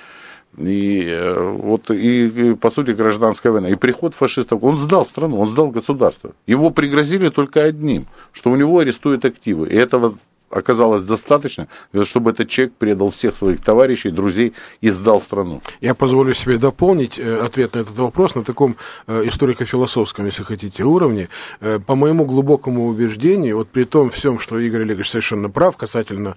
И 0.58 1.06
э, 1.08 1.52
вот 1.52 1.92
и, 1.92 2.28
и, 2.28 2.56
по 2.56 2.72
сути 2.72 2.92
гражданская 2.92 3.52
война. 3.52 3.70
И 3.70 3.76
приход 3.76 4.16
фашистов, 4.16 4.64
он 4.64 4.80
сдал 4.80 5.06
страну, 5.06 5.40
он 5.40 5.48
сдал 5.48 5.70
государство. 5.70 6.34
Его 6.48 6.72
пригрозили 6.72 7.30
только 7.30 7.64
одним, 7.64 8.08
что 8.32 8.50
у 8.50 8.56
него 8.56 8.80
арестуют 8.80 9.26
активы. 9.26 9.70
И 9.70 9.76
этого 9.76 10.18
оказалось 10.50 11.04
достаточно, 11.04 11.68
чтобы 12.04 12.32
этот 12.32 12.50
человек 12.50 12.74
предал 12.78 13.10
всех 13.10 13.36
своих 13.36 13.64
товарищей, 13.64 14.10
друзей 14.10 14.54
и 14.82 14.90
сдал 14.90 15.22
страну. 15.22 15.62
Я 15.82 15.94
позволю 15.94 16.34
себе 16.34 16.58
дополнить 16.58 17.18
э, 17.20 17.40
ответ 17.40 17.76
на 17.76 17.80
этот 17.80 17.98
вопрос 17.98 18.36
на 18.36 18.44
таком 18.44 18.76
э, 19.08 19.28
историко-философском, 19.28 20.26
если 20.26 20.44
хотите, 20.44 20.84
уровне. 20.84 21.30
Э, 21.62 21.80
По 21.80 21.96
моему 21.96 22.26
глубокому 22.26 22.88
убеждению, 22.88 23.58
вот 23.58 23.70
при 23.70 23.84
том 23.86 24.10
всем, 24.10 24.40
что 24.40 24.60
Игорь 24.60 24.82
Олегович 24.82 25.10
совершенно 25.10 25.50
прав 25.50 25.78
касательно 25.78 26.36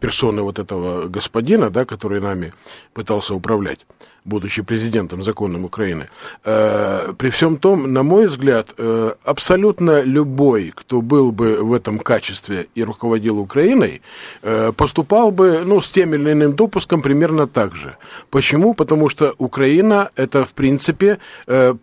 персоны 0.00 0.42
вот 0.42 0.58
этого 0.58 1.08
господина, 1.08 1.70
да, 1.70 1.84
который 1.84 2.20
нами 2.20 2.52
пытался 2.92 3.34
управлять, 3.34 3.86
будучи 4.24 4.62
президентом 4.62 5.22
законным 5.22 5.64
Украины, 5.64 6.08
э, 6.44 7.12
при 7.18 7.28
всем 7.30 7.56
том, 7.56 7.92
на 7.92 8.02
мой 8.02 8.26
взгляд, 8.26 8.74
э, 8.78 9.12
абсолютно 9.24 10.02
любой, 10.02 10.72
кто 10.74 11.02
был 11.02 11.30
бы 11.30 11.62
в 11.62 11.72
этом 11.74 11.98
качестве 11.98 12.66
и 12.74 12.84
руководил 12.84 13.38
Украиной, 13.38 14.00
э, 14.42 14.72
поступал 14.76 15.30
бы 15.30 15.62
ну, 15.66 15.80
с 15.80 15.90
тем 15.90 16.14
или 16.14 16.32
иным 16.32 16.54
допуском 16.54 17.02
примерно 17.02 17.46
так 17.46 17.74
же. 17.74 17.96
Почему? 18.30 18.74
Потому 18.74 19.08
что 19.10 19.34
Украина– 19.38 20.10
это, 20.16 20.44
в 20.44 20.52
принципе, 20.52 21.18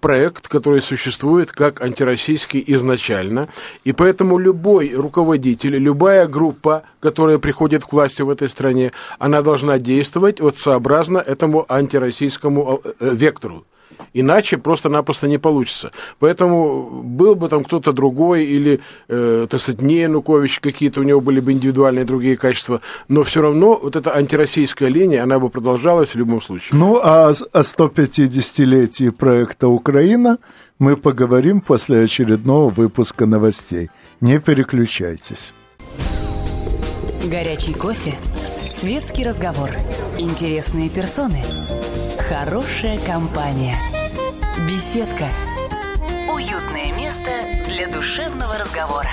проект, 0.01 0.47
который 0.47 0.81
существует 0.81 1.51
как 1.51 1.81
антироссийский 1.81 2.63
изначально, 2.67 3.47
и 3.85 3.91
поэтому 3.91 4.39
любой 4.39 4.93
руководитель, 4.95 5.77
любая 5.77 6.27
группа, 6.27 6.83
которая 7.01 7.37
приходит 7.37 7.83
к 7.83 7.93
власти 7.93 8.21
в 8.21 8.29
этой 8.29 8.49
стране, 8.49 8.91
она 9.19 9.41
должна 9.41 9.79
действовать 9.79 10.39
вот 10.39 10.57
сообразно 10.57 11.17
этому 11.17 11.65
антироссийскому 11.67 12.30
э, 12.39 13.15
вектору. 13.15 13.65
Иначе 14.13 14.57
просто-напросто 14.57 15.27
не 15.27 15.37
получится. 15.37 15.91
Поэтому 16.19 17.01
был 17.03 17.35
бы 17.35 17.49
там 17.49 17.63
кто-то 17.63 17.93
другой 17.93 18.45
или, 18.45 18.79
э, 19.07 19.47
так 19.49 19.61
сказать, 19.61 19.81
не 19.81 20.01
Янукович, 20.01 20.59
какие-то 20.59 21.01
у 21.01 21.03
него 21.03 21.21
были 21.21 21.39
бы 21.39 21.51
индивидуальные 21.51 22.05
другие 22.05 22.35
качества, 22.35 22.81
но 23.07 23.23
все 23.23 23.41
равно 23.41 23.79
вот 23.81 23.95
эта 23.95 24.15
антироссийская 24.15 24.89
линия, 24.89 25.23
она 25.23 25.39
бы 25.39 25.49
продолжалась 25.49 26.09
в 26.09 26.15
любом 26.15 26.41
случае. 26.41 26.69
Ну, 26.71 26.99
а 27.01 27.29
о 27.29 27.61
150-летии 27.61 29.09
проекта 29.09 29.67
«Украина» 29.67 30.37
мы 30.79 30.97
поговорим 30.97 31.61
после 31.61 32.03
очередного 32.03 32.69
выпуска 32.69 33.25
новостей. 33.25 33.89
Не 34.19 34.39
переключайтесь. 34.39 35.53
Горячий 37.23 37.73
кофе, 37.73 38.15
светский 38.69 39.23
разговор, 39.23 39.69
интересные 40.17 40.89
персоны, 40.89 41.43
хорошая 42.31 42.97
компания, 43.05 43.75
беседка, 44.65 45.25
уютное 46.33 46.95
место 46.95 47.29
для 47.67 47.93
душевного 47.93 48.53
разговора. 48.57 49.09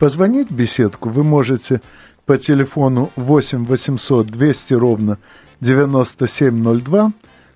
Позвонить 0.00 0.50
в 0.50 0.56
беседку 0.56 1.10
вы 1.10 1.22
можете 1.22 1.80
по 2.26 2.38
телефону 2.38 3.12
8 3.14 3.64
800 3.64 4.26
200 4.26 4.74
ровно 4.74 5.18
9702. 5.60 7.12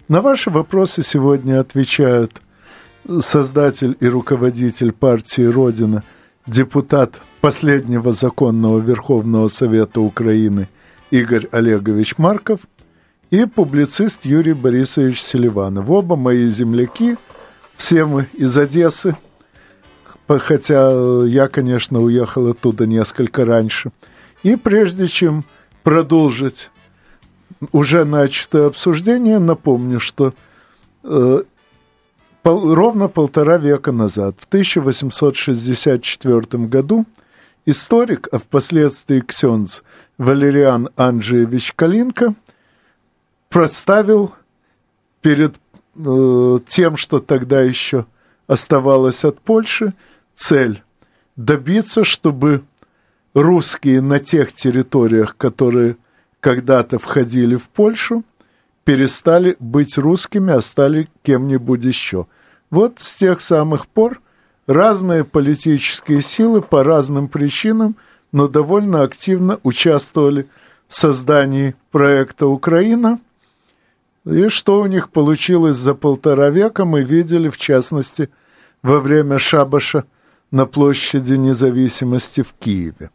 На 0.07 0.21
ваши 0.21 0.51
вопросы 0.51 1.03
сегодня 1.03 1.59
отвечают 1.59 2.41
создатель 3.19 3.97
и 3.99 4.07
руководитель 4.07 4.93
партии 4.93 5.43
«Родина», 5.43 6.05
депутат 6.47 7.21
последнего 7.41 8.13
законного 8.13 8.79
Верховного 8.79 9.49
Совета 9.49 10.01
Украины 10.01 10.69
Игорь 11.11 11.49
Олегович 11.51 12.17
Марков 12.17 12.61
и 13.31 13.45
публицист 13.45 14.25
Юрий 14.25 14.55
Борисович 14.55 15.23
Селиванов. 15.23 15.91
Оба 15.91 16.17
мои 16.17 16.49
земляки, 16.49 17.19
все 17.77 18.07
мы 18.07 18.27
из 18.33 18.57
Одессы, 18.57 19.15
хотя 20.27 20.91
я, 21.27 21.49
конечно, 21.49 22.01
уехал 22.01 22.49
оттуда 22.49 22.87
несколько 22.87 23.45
раньше. 23.45 23.93
И 24.43 24.57
прежде 24.57 25.07
чем 25.09 25.45
продолжить 25.83 26.71
уже 27.73 28.05
начатое 28.05 28.67
обсуждение, 28.67 29.39
напомню, 29.39 30.01
что 30.01 30.35
э, 31.03 31.43
пол- 32.43 32.75
ровно 32.75 33.09
полтора 33.09 33.57
века 33.59 33.93
назад, 33.93 34.37
в 34.39 34.47
1864 34.47 36.67
году, 36.67 37.05
историк, 37.67 38.29
а 38.33 38.39
впоследствии 38.39 39.21
ксенз 39.21 39.83
Валериан 40.19 40.89
Анджиевич 40.97 41.75
Калинка 41.75 42.35
проставил 43.49 44.35
перед 45.21 45.57
э, 45.97 46.59
тем, 46.67 46.97
что 46.97 47.21
тогда 47.21 47.61
еще 47.61 48.07
оставалось 48.47 49.25
от 49.25 49.41
Польши, 49.41 49.95
цель 50.35 50.83
добиться, 51.37 52.05
чтобы 52.05 52.65
русские 53.35 54.01
на 54.01 54.19
тех 54.19 54.53
территориях, 54.53 55.37
которые 55.37 55.97
когда-то 56.41 56.99
входили 56.99 57.57
в 57.57 57.69
Польшу, 57.69 58.25
перестали 58.85 59.57
быть 59.61 59.99
русскими, 59.99 60.53
а 60.53 60.63
стали 60.63 61.09
кем-нибудь 61.23 61.85
еще. 61.85 62.27
Вот 62.71 63.01
с 63.01 63.17
тех 63.17 63.41
самых 63.41 63.87
пор 63.87 64.21
разные 64.67 65.25
политические 65.25 66.23
силы 66.23 66.63
по 66.63 66.85
разным 66.85 67.29
причинам, 67.29 67.97
но 68.33 68.49
довольно 68.49 69.03
активно 69.03 69.59
участвовали 69.63 70.49
в 70.87 70.95
создании 70.95 71.75
проекта 71.91 72.47
«Украина», 72.47 73.21
И 74.29 74.49
что 74.49 74.81
у 74.81 74.87
них 74.87 75.11
получилось 75.11 75.77
за 75.77 75.95
полтора 75.95 76.51
века, 76.51 76.85
мы 76.85 77.03
видели, 77.03 77.49
в 77.49 77.57
частности, 77.57 78.29
во 78.83 79.01
время 79.01 79.39
шабаша 79.39 80.05
на 80.51 80.67
площади 80.67 81.35
независимости 81.35 82.43
в 82.43 82.53
Киеве. 82.53 83.11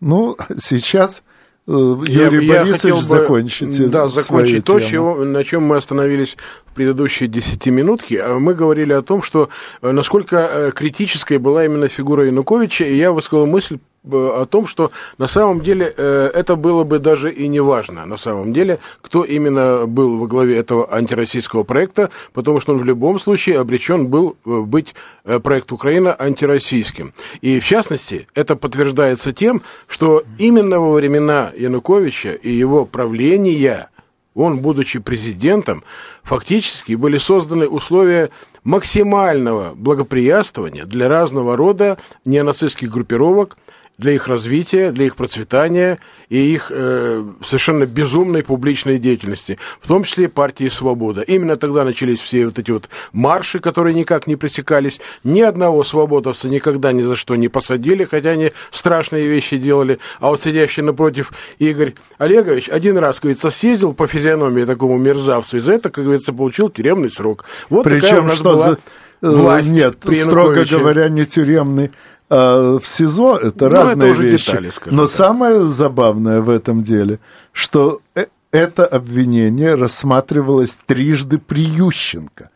Ну, 0.00 0.36
сейчас 0.58 1.22
э, 1.66 1.72
Юрий 1.72 2.46
я, 2.46 2.60
Борисович, 2.60 2.94
я 2.94 3.00
бы, 3.00 3.02
закончите 3.02 3.86
Да, 3.86 4.08
закончить 4.08 4.64
то, 4.64 4.78
чего, 4.78 5.24
на 5.24 5.42
чем 5.42 5.62
мы 5.62 5.76
остановились 5.76 6.36
в 6.66 6.74
предыдущие 6.74 7.28
десятиминутки. 7.28 8.14
А 8.14 8.38
Мы 8.38 8.54
говорили 8.54 8.92
о 8.92 9.02
том, 9.02 9.22
что 9.22 9.48
э, 9.80 9.90
насколько 9.90 10.36
э, 10.36 10.72
критической 10.72 11.38
была 11.38 11.64
именно 11.64 11.88
фигура 11.88 12.26
Януковича, 12.26 12.84
и 12.84 12.96
я 12.96 13.12
высказал 13.12 13.46
мысль 13.46 13.78
о 14.04 14.44
том, 14.46 14.66
что 14.66 14.90
на 15.18 15.28
самом 15.28 15.60
деле 15.60 15.86
это 15.86 16.56
было 16.56 16.82
бы 16.84 16.98
даже 16.98 17.32
и 17.32 17.46
не 17.46 17.60
важно, 17.60 18.04
на 18.04 18.16
самом 18.16 18.52
деле, 18.52 18.80
кто 19.00 19.22
именно 19.22 19.86
был 19.86 20.18
во 20.18 20.26
главе 20.26 20.56
этого 20.56 20.92
антироссийского 20.92 21.62
проекта, 21.62 22.10
потому 22.32 22.58
что 22.60 22.72
он 22.72 22.78
в 22.78 22.84
любом 22.84 23.18
случае 23.18 23.60
обречен 23.60 24.08
был 24.08 24.36
быть 24.44 24.94
проект 25.42 25.70
Украина 25.70 26.16
антироссийским. 26.18 27.14
И 27.40 27.60
в 27.60 27.64
частности, 27.64 28.26
это 28.34 28.56
подтверждается 28.56 29.32
тем, 29.32 29.62
что 29.86 30.24
именно 30.38 30.80
во 30.80 30.94
времена 30.94 31.52
Януковича 31.56 32.32
и 32.32 32.50
его 32.50 32.86
правления 32.86 33.88
он, 34.34 34.60
будучи 34.60 34.98
президентом, 34.98 35.84
фактически 36.22 36.94
были 36.94 37.18
созданы 37.18 37.68
условия 37.68 38.30
максимального 38.64 39.74
благоприятствования 39.74 40.86
для 40.86 41.08
разного 41.08 41.56
рода 41.56 41.98
неонацистских 42.24 42.90
группировок, 42.90 43.58
для 43.98 44.12
их 44.12 44.26
развития, 44.26 44.90
для 44.90 45.06
их 45.06 45.16
процветания 45.16 45.98
и 46.28 46.38
их 46.38 46.70
э, 46.70 47.24
совершенно 47.44 47.84
безумной 47.84 48.42
публичной 48.42 48.98
деятельности, 48.98 49.58
в 49.80 49.88
том 49.88 50.04
числе 50.04 50.28
партии 50.28 50.68
«Свобода». 50.68 51.20
Именно 51.20 51.56
тогда 51.56 51.84
начались 51.84 52.20
все 52.20 52.46
вот 52.46 52.58
эти 52.58 52.70
вот 52.70 52.88
марши, 53.12 53.60
которые 53.60 53.94
никак 53.94 54.26
не 54.26 54.36
пресекались. 54.36 55.00
Ни 55.24 55.40
одного 55.42 55.84
свободовца 55.84 56.48
никогда 56.48 56.92
ни 56.92 57.02
за 57.02 57.16
что 57.16 57.36
не 57.36 57.48
посадили, 57.48 58.04
хотя 58.04 58.30
они 58.30 58.52
страшные 58.70 59.28
вещи 59.28 59.58
делали. 59.58 59.98
А 60.20 60.28
вот 60.28 60.42
сидящий 60.42 60.82
напротив 60.82 61.32
Игорь 61.58 61.94
Олегович 62.18 62.70
один 62.70 62.96
раз, 62.96 63.20
говорится, 63.20 63.50
съездил 63.50 63.92
по 63.92 64.06
физиономии 64.06 64.64
такому 64.64 64.96
мерзавцу, 64.96 65.58
и 65.58 65.60
за 65.60 65.72
это, 65.72 65.90
как 65.90 66.04
говорится, 66.04 66.32
получил 66.32 66.70
тюремный 66.70 67.10
срок. 67.10 67.44
Вот 67.68 67.84
Причем, 67.84 68.00
такая 68.00 68.20
у 68.20 68.24
нас 68.24 68.36
что 68.36 68.44
была 68.44 68.78
за... 69.20 69.30
власть 69.30 69.70
Нет, 69.70 69.98
строго 70.00 70.64
говоря, 70.64 71.08
не 71.08 71.26
тюремный, 71.26 71.90
а 72.34 72.78
в 72.78 72.86
СИЗО 72.88 73.36
это 73.36 73.66
Ну, 73.68 73.70
разные 73.70 74.10
это 74.10 74.18
уже 74.18 74.30
вещи. 74.30 74.46
детали, 74.46 74.70
Но 74.86 75.02
так. 75.02 75.10
самое 75.10 75.68
забавное 75.68 76.40
в 76.40 76.48
этом 76.48 76.82
деле, 76.82 77.18
что 77.52 78.00
э- 78.14 78.26
это 78.50 78.86
обвинение 78.86 79.74
рассматривалось 79.74 80.78
трижды 80.86 81.36
при 81.36 81.62
Ющенко. 81.62 82.48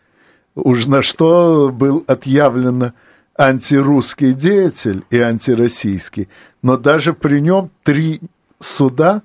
Уж 0.55 0.87
на 0.87 1.03
что 1.03 1.71
был 1.73 2.05
отъявленно 2.07 2.95
антирусский 3.39 4.33
деятель 4.33 5.05
и 5.11 5.19
антироссийский. 5.19 6.29
Но 6.63 6.79
даже 6.79 7.13
при 7.13 7.41
нем 7.41 7.71
три 7.83 8.21
суда 8.59 9.21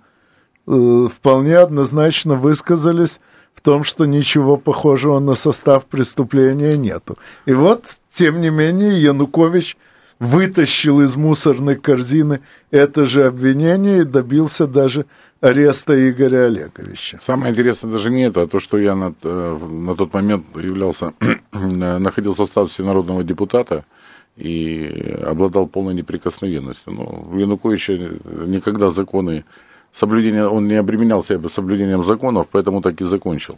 э, 0.67 1.07
вполне 1.13 1.57
однозначно 1.57 2.35
высказались 2.35 3.21
в 3.53 3.61
том, 3.61 3.83
что 3.85 4.05
ничего 4.05 4.57
похожего 4.57 5.19
на 5.19 5.35
состав 5.35 5.85
преступления 5.85 6.75
нету. 6.77 7.17
И 7.45 7.53
вот, 7.53 7.85
тем 8.09 8.41
не 8.41 8.49
менее, 8.49 9.01
Янукович 9.01 9.77
вытащил 10.21 11.01
из 11.01 11.15
мусорной 11.15 11.75
корзины 11.75 12.41
это 12.69 13.05
же 13.05 13.25
обвинение 13.25 14.01
и 14.01 14.03
добился 14.03 14.67
даже 14.67 15.07
ареста 15.41 15.93
Игоря 16.09 16.45
Олеговича. 16.45 17.17
Самое 17.19 17.51
интересное 17.51 17.91
даже 17.91 18.11
не 18.11 18.27
это, 18.27 18.43
а 18.43 18.47
то, 18.47 18.59
что 18.59 18.77
я 18.77 18.93
на, 18.93 19.15
э, 19.23 19.57
на 19.67 19.95
тот 19.95 20.13
момент 20.13 20.45
являлся, 20.55 21.13
находился 21.51 22.43
в 22.43 22.45
статусе 22.45 22.83
народного 22.83 23.23
депутата 23.23 23.83
и 24.37 25.17
обладал 25.25 25.65
полной 25.65 25.95
неприкосновенностью. 25.95 26.93
Но 26.93 27.27
у 27.27 27.35
Януковича 27.35 27.93
никогда 28.45 28.91
законы 28.91 29.43
соблюдения, 29.91 30.45
он 30.45 30.67
не 30.67 30.75
обременял 30.75 31.23
себя 31.23 31.49
соблюдением 31.49 32.03
законов, 32.03 32.47
поэтому 32.51 32.83
так 32.83 33.01
и 33.01 33.05
закончил. 33.05 33.57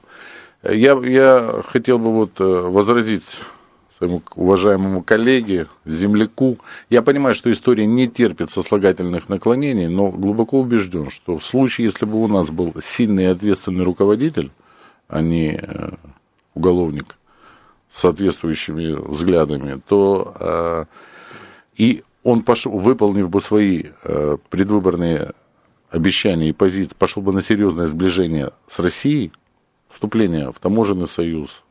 Я, 0.63 0.93
я 0.93 1.61
хотел 1.67 1.99
бы 1.99 2.13
вот 2.13 2.39
э, 2.39 2.43
возразить 2.43 3.41
своему 3.97 4.21
уважаемому 4.35 5.03
коллеге, 5.03 5.67
земляку. 5.85 6.57
Я 6.89 7.01
понимаю, 7.01 7.35
что 7.35 7.51
история 7.51 7.85
не 7.85 8.07
терпит 8.07 8.49
сослагательных 8.51 9.29
наклонений, 9.29 9.87
но 9.87 10.09
глубоко 10.09 10.59
убежден, 10.59 11.09
что 11.09 11.37
в 11.37 11.45
случае, 11.45 11.85
если 11.85 12.05
бы 12.05 12.21
у 12.21 12.27
нас 12.27 12.49
был 12.49 12.73
сильный 12.81 13.23
и 13.23 13.27
ответственный 13.27 13.83
руководитель, 13.83 14.51
а 15.07 15.21
не 15.21 15.59
э, 15.61 15.91
уголовник 16.55 17.15
с 17.91 18.01
соответствующими 18.01 18.93
взглядами, 18.93 19.79
то 19.87 20.35
э, 20.39 20.85
и 21.75 22.03
он 22.23 22.41
пошел, 22.43 22.77
выполнив 22.79 23.29
бы 23.29 23.41
свои 23.41 23.85
э, 24.03 24.37
предвыборные 24.49 25.33
обещания 25.89 26.49
и 26.49 26.53
позиции, 26.53 26.95
пошел 26.97 27.21
бы 27.21 27.33
на 27.33 27.43
серьезное 27.43 27.87
сближение 27.87 28.51
с 28.67 28.79
Россией, 28.79 29.31
вступление 29.89 30.51
в 30.51 30.59
таможенный 30.59 31.07
союз, 31.07 31.63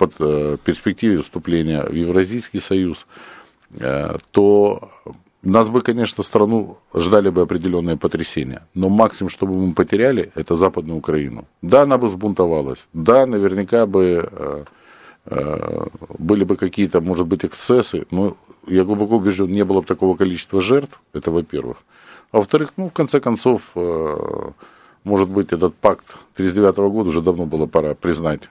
под 0.00 0.14
э, 0.18 0.56
перспективе 0.64 1.18
вступления 1.18 1.82
в 1.82 1.92
Евразийский 1.92 2.60
союз, 2.60 3.06
э, 3.78 4.16
то 4.30 4.90
нас 5.42 5.68
бы, 5.68 5.82
конечно, 5.82 6.24
страну 6.24 6.78
ждали 6.94 7.28
бы 7.28 7.42
определенные 7.42 7.98
потрясения. 7.98 8.62
Но 8.72 8.88
максимум, 8.88 9.28
что 9.28 9.46
бы 9.46 9.54
мы 9.54 9.74
потеряли, 9.74 10.32
это 10.34 10.54
Западную 10.54 10.98
Украину. 10.98 11.44
Да, 11.60 11.82
она 11.82 11.98
бы 11.98 12.08
сбунтовалась. 12.08 12.88
Да, 12.94 13.26
наверняка 13.26 13.84
бы 13.84 14.26
э, 14.32 14.64
э, 15.26 15.86
были 16.18 16.44
бы 16.44 16.56
какие-то, 16.56 17.02
может 17.02 17.26
быть, 17.26 17.44
эксцессы. 17.44 18.06
Но 18.10 18.38
я 18.66 18.84
глубоко 18.84 19.16
убежден, 19.16 19.52
не 19.52 19.66
было 19.66 19.82
бы 19.82 19.86
такого 19.86 20.16
количества 20.16 20.62
жертв. 20.62 20.98
Это 21.12 21.30
во-первых. 21.30 21.76
А 22.32 22.38
во-вторых, 22.38 22.72
ну, 22.78 22.88
в 22.88 22.92
конце 22.92 23.20
концов, 23.20 23.74
может 25.04 25.28
быть, 25.28 25.52
этот 25.52 25.74
пакт 25.74 26.06
1939 26.36 26.76
года 26.92 27.08
уже 27.08 27.20
давно 27.20 27.44
было 27.44 27.66
пора 27.66 27.94
признать 27.94 28.48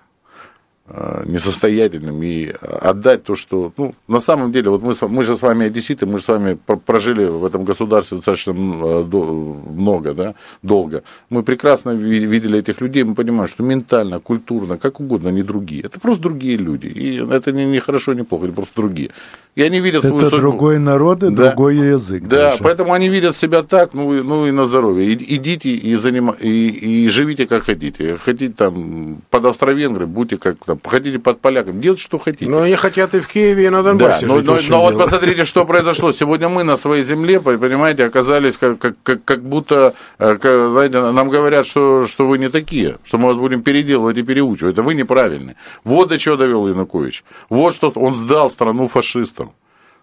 несостоятельным 1.25 2.21
и 2.23 2.52
отдать 2.82 3.23
то, 3.23 3.36
что, 3.36 3.71
ну, 3.78 3.93
на 4.08 4.19
самом 4.19 4.52
деле, 4.52 4.69
вот 4.69 4.82
мы, 4.84 4.93
мы 5.10 5.23
же 5.23 5.36
с 5.36 5.41
вами 5.41 5.65
одесситы, 5.67 6.06
мы 6.06 6.17
же 6.17 6.23
с 6.23 6.28
вами 6.28 6.58
про- 6.65 6.78
прожили 6.78 7.25
в 7.25 7.45
этом 7.45 7.63
государстве 7.63 8.17
достаточно 8.17 8.52
э, 8.52 9.04
много, 9.13 10.13
да, 10.13 10.34
долго. 10.63 11.04
Мы 11.30 11.43
прекрасно 11.43 11.91
ви- 11.91 12.25
видели 12.25 12.60
этих 12.60 12.82
людей, 12.82 13.04
мы 13.04 13.15
понимаем, 13.15 13.47
что 13.47 13.63
ментально, 13.63 14.19
культурно, 14.19 14.78
как 14.78 14.99
угодно, 14.99 15.30
они 15.30 15.43
другие. 15.43 15.84
Это 15.84 15.99
просто 15.99 16.21
другие 16.23 16.58
люди. 16.58 16.88
И 16.88 17.15
это 17.32 17.52
не, 17.52 17.65
не 17.65 17.80
хорошо, 17.80 18.13
не 18.13 18.23
плохо, 18.23 18.45
это 18.45 18.54
просто 18.54 18.73
другие. 18.75 19.10
И 19.56 19.62
они 19.63 19.80
видят 19.82 20.04
свою 20.04 20.19
Это 20.28 20.38
другой 20.38 20.80
народ 20.80 21.23
и 21.23 21.30
Да. 21.30 21.47
другой 21.47 21.75
язык. 21.78 22.23
Да, 22.23 22.52
даже. 22.52 22.63
поэтому 22.63 22.93
они 22.93 23.10
видят 23.10 23.36
себя 23.38 23.62
так, 23.63 23.93
ну, 23.93 24.13
и- 24.15 24.21
ну 24.23 24.47
и 24.47 24.52
на 24.52 24.65
здоровье. 24.65 25.12
И- 25.13 25.36
идите 25.36 25.69
и, 25.69 25.95
занима, 25.95 26.36
и, 26.39 26.67
и 27.06 27.10
живите 27.10 27.45
как 27.45 27.63
хотите. 27.63 28.17
Хотите 28.17 28.54
там 28.54 29.21
под 29.30 29.45
австро-венгры, 29.45 30.06
будьте 30.08 30.38
как 30.38 30.58
там, 30.65 30.78
хотите 30.83 31.19
под 31.19 31.39
поляками, 31.41 31.81
делайте 31.81 32.03
что 32.03 32.19
хотите. 32.19 32.49
Но 32.49 32.61
они 32.61 32.75
хотят 32.75 33.13
и 33.13 33.19
в 33.19 33.27
Киеве, 33.27 33.65
и 33.65 33.69
на 33.69 33.83
Да, 33.83 33.89
Донбассе 33.89 34.25
но, 34.25 34.37
жить, 34.37 34.45
но- 34.45 34.59
чем 34.59 34.71
но 34.71 34.81
вот 34.81 34.97
посмотрите, 34.97 35.45
что 35.45 35.65
произошло. 35.65 36.11
Сегодня 36.11 36.49
мы 36.49 36.63
на 36.63 36.77
своей 36.77 37.03
земле, 37.03 37.39
понимаете, 37.39 38.05
оказались 38.05 38.57
как, 38.57 38.79
как, 38.79 38.95
как, 39.03 39.23
как 39.25 39.43
будто, 39.43 39.93
э, 40.17 40.35
как, 40.37 40.71
знаете, 40.71 41.11
нам 41.11 41.29
говорят, 41.29 41.65
что, 41.67 42.07
что 42.07 42.27
вы 42.27 42.37
не 42.37 42.49
такие, 42.49 42.97
что 43.03 43.17
мы 43.17 43.27
вас 43.27 43.37
будем 43.37 43.61
переделывать 43.63 44.17
и 44.17 44.23
переучивать. 44.23 44.73
Это 44.73 44.83
вы 44.83 44.93
неправильны. 44.93 45.55
Вот 45.83 46.09
до 46.09 46.17
чего 46.19 46.35
довел 46.35 46.67
Янукович. 46.67 47.23
Вот 47.49 47.73
что 47.75 47.91
он 47.95 48.15
сдал 48.15 48.49
страну 48.51 48.87
фашистам 48.87 49.53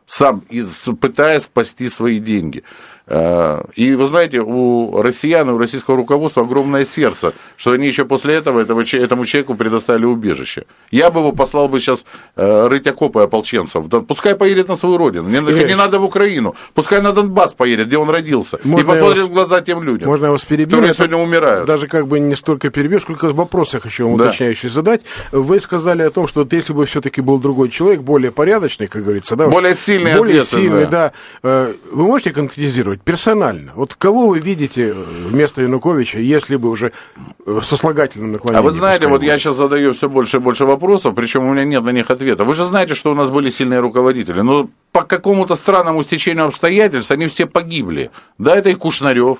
сам, 0.06 0.42
пытаясь 1.00 1.42
спасти 1.42 1.88
свои 1.88 2.20
деньги. 2.20 2.62
Э, 3.08 3.62
И 3.76 3.94
вы 3.94 4.06
знаете, 4.06 4.40
у 4.40 5.00
россиян 5.02 5.48
и 5.48 5.52
у 5.52 5.58
российского 5.58 5.96
руководства 5.96 6.42
огромное 6.42 6.84
сердце, 6.84 7.32
что 7.56 7.70
они 7.72 7.86
еще 7.86 8.04
после 8.04 8.34
этого, 8.34 8.60
этого 8.60 8.82
этому 8.82 9.24
человеку 9.26 9.54
предоставили 9.54 10.04
убежище. 10.06 10.64
Я 10.90 11.10
бы 11.10 11.20
его 11.20 11.32
послал 11.32 11.68
бы 11.68 11.78
сейчас 11.80 12.04
э, 12.36 12.66
рыть 12.68 12.86
окопы 12.86 13.20
ополченцев. 13.22 13.86
Да 13.88 14.00
пускай 14.00 14.34
поедет 14.34 14.68
на 14.68 14.76
свою 14.76 14.96
родину. 14.98 15.28
Не, 15.28 15.40
не 15.64 15.76
надо 15.76 15.98
в 16.00 16.04
Украину. 16.04 16.54
Пускай 16.74 17.00
на 17.00 17.12
Донбасс 17.12 17.54
поедет, 17.54 17.86
где 17.86 17.96
он 17.98 18.10
родился. 18.10 18.58
Можно 18.64 18.84
и 18.86 18.90
посмотрит 18.90 19.18
вас- 19.22 19.28
в 19.28 19.32
глаза 19.32 19.60
тем 19.60 19.82
людям, 19.82 20.08
Можно 20.08 20.26
я 20.26 20.32
вас 20.32 20.44
перебью? 20.44 20.70
которые 20.70 20.94
сегодня 20.94 21.16
умирают. 21.16 21.66
Даже 21.66 21.86
как 21.86 22.06
бы 22.08 22.18
не 22.20 22.34
столько 22.34 22.70
перебью, 22.70 23.00
сколько 23.00 23.32
вопрос 23.32 23.74
я 23.74 23.80
хочу 23.80 24.08
вам 24.08 24.16
Да. 24.18 24.24
уточняющий 24.24 24.68
задать. 24.68 25.02
Вы 25.32 25.60
сказали 25.60 26.02
о 26.02 26.10
том, 26.10 26.26
что 26.26 26.40
вот 26.40 26.52
если 26.52 26.72
бы 26.72 26.84
все-таки 26.86 27.20
был 27.20 27.38
другой 27.38 27.68
человек, 27.70 28.00
более 28.00 28.30
порядочный, 28.32 28.88
как 28.88 29.02
говорится, 29.04 29.36
да, 29.36 29.46
Более 29.48 29.74
сильный, 29.76 30.16
более 30.18 30.42
сильный, 30.42 30.86
да. 30.86 31.12
Э, 31.42 31.72
Вы 31.92 32.04
можете 32.04 32.32
конкретизировать 32.32 32.95
персонально? 33.04 33.72
Вот 33.74 33.94
кого 33.94 34.28
вы 34.28 34.38
видите 34.38 34.88
э, 34.88 34.92
вместо 35.28 35.62
Януковича, 35.62 36.18
если 36.18 36.56
бы 36.56 36.68
уже 36.70 36.92
э, 37.46 37.60
сослагательным 37.62 38.30
А 38.30 38.32
наклонением? 38.34 38.64
вы 38.64 38.72
знаете, 38.78 39.06
вот 39.08 39.20
будет? 39.20 39.28
я 39.28 39.38
сейчас 39.38 39.56
задаю 39.56 39.92
все 39.92 40.08
больше 40.08 40.36
и 40.36 40.40
больше 40.40 40.64
вопросов, 40.64 41.14
причем 41.14 41.44
у 41.44 41.52
меня 41.52 41.64
нет 41.64 41.82
на 41.84 41.90
них 41.90 42.10
ответа. 42.10 42.44
Вы 42.44 42.54
же 42.54 42.64
знаете, 42.64 42.94
что 42.94 43.10
у 43.12 43.14
нас 43.14 43.30
были 43.30 43.50
сильные 43.50 43.80
руководители, 43.80 44.40
но 44.40 44.68
по 44.92 45.02
какому-то 45.02 45.56
странному 45.56 46.02
стечению 46.02 46.46
обстоятельств 46.46 47.10
они 47.10 47.26
все 47.26 47.46
погибли. 47.46 48.10
Да, 48.38 48.56
это 48.56 48.70
и 48.70 48.74
Кушнарев, 48.74 49.38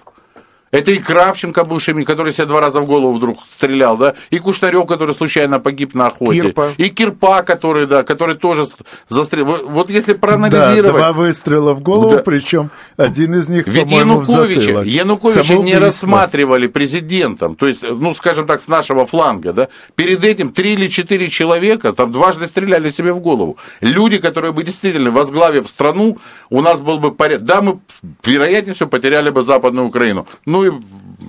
Это 0.73 0.91
и 0.91 0.99
Кравченко, 0.99 1.65
бывший, 1.65 2.05
который 2.05 2.33
себя 2.33 2.47
два 2.47 2.61
раза 2.61 2.81
в 2.81 2.87
голову 2.87 3.15
вдруг 3.15 3.39
стрелял, 3.49 3.97
да, 3.97 4.15
и 4.31 4.39
Кушнарев, 4.39 4.87
который 4.87 5.15
случайно 5.15 5.61
погиб 5.61 5.95
на 5.95 6.09
охоте. 6.09 6.41
Кирпа. 6.41 6.73
И 6.77 6.89
Кирпа, 6.89 7.43
который, 7.43 7.87
да, 7.87 8.03
который 8.03 8.35
тоже 8.35 8.67
застрелил. 9.09 9.69
Вот 9.69 9.91
если 9.91 10.15
проанализировать... 10.15 10.93
Да, 10.93 11.13
два 11.13 11.13
выстрела 11.13 11.73
в 11.73 11.81
голову, 11.83 12.17
да. 12.17 12.23
причем 12.23 12.71
один 12.97 13.35
из 13.35 13.49
них, 13.49 13.67
Ведь 13.69 13.91
Януковича, 13.91 14.83
Януковича 14.83 15.55
не 15.55 15.79
рассматривали 15.79 16.67
президентом, 16.67 17.55
то 17.55 17.67
есть, 17.67 17.85
ну, 17.89 18.15
скажем 18.15 18.47
так, 18.47 18.61
с 18.61 18.69
нашего 18.69 19.07
фланга, 19.07 19.53
да. 19.53 19.69
Перед 19.95 20.25
этим 20.25 20.53
три 20.53 20.73
или 20.75 20.89
четыре 20.89 21.29
человека 21.29 21.93
там 21.93 22.11
дважды 22.11 22.47
стреляли 22.47 22.91
себе 22.91 23.13
в 23.13 23.21
голову. 23.21 23.57
Люди, 23.81 24.19
которые 24.19 24.53
бы 24.53 24.65
действительно, 24.65 25.11
возглавив 25.11 25.69
страну, 25.69 26.19
у 26.51 26.61
нас 26.61 26.81
был 26.81 26.99
бы 26.99 27.13
порядок. 27.13 27.47
Да, 27.47 27.63
мы, 27.63 27.79
вероятнее 28.25 28.75
всего, 28.75 28.89
потеряли 28.89 29.31
бы 29.31 29.43
Западную 29.43 29.87
Украину. 29.87 30.27
Ну 30.57 30.65
и 30.65 30.71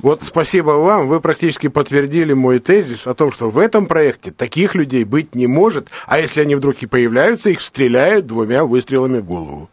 вот 0.03 0.23
спасибо 0.23 0.69
вам, 0.69 1.09
вы 1.09 1.19
практически 1.19 1.67
подтвердили 1.67 2.31
мой 2.31 2.59
тезис 2.59 3.07
о 3.07 3.13
том, 3.13 3.33
что 3.33 3.49
в 3.49 3.57
этом 3.57 3.85
проекте 3.85 4.31
таких 4.31 4.73
людей 4.73 5.03
быть 5.03 5.35
не 5.35 5.47
может, 5.47 5.89
а 6.05 6.17
если 6.17 6.39
они 6.39 6.55
вдруг 6.55 6.81
и 6.81 6.85
появляются, 6.85 7.49
их 7.49 7.59
стреляют 7.59 8.25
двумя 8.25 8.63
выстрелами 8.63 9.19
в 9.19 9.25
голову. 9.25 9.69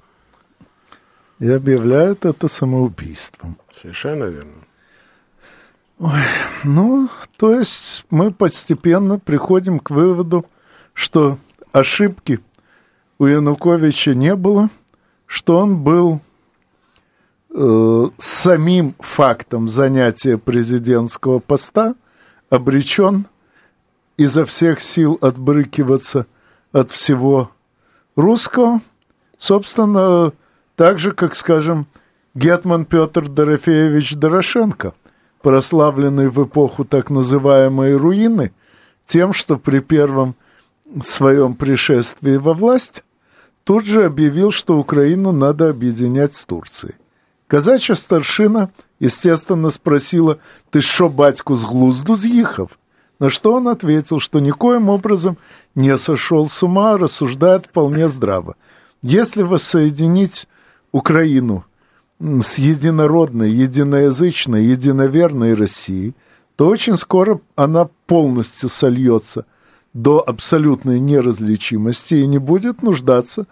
И 1.38 1.48
объявляют 1.48 2.24
это 2.24 2.48
самоубийством. 2.48 3.56
Совершенно 3.72 4.24
верно. 4.24 4.64
Ой, 6.00 6.24
ну, 6.64 7.08
то 7.36 7.56
есть 7.56 8.06
мы 8.10 8.32
постепенно 8.32 9.20
приходим 9.20 9.78
к 9.78 9.90
выводу, 9.90 10.46
что 10.94 11.38
ошибки 11.70 12.40
у 13.20 13.26
Януковича 13.26 14.14
не 14.14 14.34
было, 14.34 14.68
что 15.26 15.58
он 15.58 15.76
был 15.76 16.20
э, 17.54 18.08
самим 18.18 18.94
фактом 18.98 19.68
занятия 19.68 20.36
президентского 20.36 21.38
поста 21.38 21.94
обречен 22.50 23.26
изо 24.16 24.44
всех 24.44 24.80
сил 24.80 25.18
отбрыкиваться 25.20 26.26
от 26.72 26.90
всего 26.90 27.50
русского, 28.16 28.80
собственно, 29.38 30.32
так 30.76 30.98
же, 30.98 31.12
как, 31.12 31.34
скажем, 31.36 31.86
Гетман 32.34 32.84
Петр 32.84 33.28
Дорофеевич 33.28 34.14
Дорошенко, 34.16 34.94
прославленный 35.40 36.28
в 36.28 36.42
эпоху 36.44 36.84
так 36.84 37.10
называемой 37.10 37.96
руины, 37.96 38.52
тем, 39.04 39.32
что 39.32 39.56
при 39.56 39.80
первом 39.80 40.34
своем 41.02 41.54
пришествии 41.54 42.36
во 42.36 42.54
власть 42.54 43.04
тут 43.62 43.84
же 43.84 44.04
объявил, 44.04 44.50
что 44.50 44.78
Украину 44.78 45.32
надо 45.32 45.68
объединять 45.70 46.34
с 46.34 46.44
Турцией. 46.44 46.94
Казачья 47.54 47.94
старшина, 47.94 48.70
естественно, 48.98 49.70
спросила, 49.70 50.40
«Ты 50.72 50.80
что, 50.80 51.08
батьку, 51.08 51.54
с 51.54 51.64
глузду 51.64 52.16
съехав?» 52.16 52.76
На 53.20 53.30
что 53.30 53.54
он 53.54 53.68
ответил, 53.68 54.18
что 54.18 54.40
никоим 54.40 54.88
образом 54.88 55.38
не 55.76 55.96
сошел 55.96 56.48
с 56.48 56.64
ума, 56.64 56.94
а 56.94 56.98
рассуждает 56.98 57.66
вполне 57.66 58.08
здраво. 58.08 58.56
Если 59.02 59.42
воссоединить 59.42 60.48
Украину 60.90 61.64
с 62.18 62.58
единородной, 62.58 63.52
единоязычной, 63.52 64.64
единоверной 64.64 65.54
Россией, 65.54 66.16
то 66.56 66.66
очень 66.66 66.96
скоро 66.96 67.40
она 67.54 67.88
полностью 68.08 68.68
сольется 68.68 69.46
до 69.92 70.24
абсолютной 70.26 70.98
неразличимости 70.98 72.14
и 72.14 72.26
не 72.26 72.38
будет 72.38 72.82
нуждаться 72.82 73.46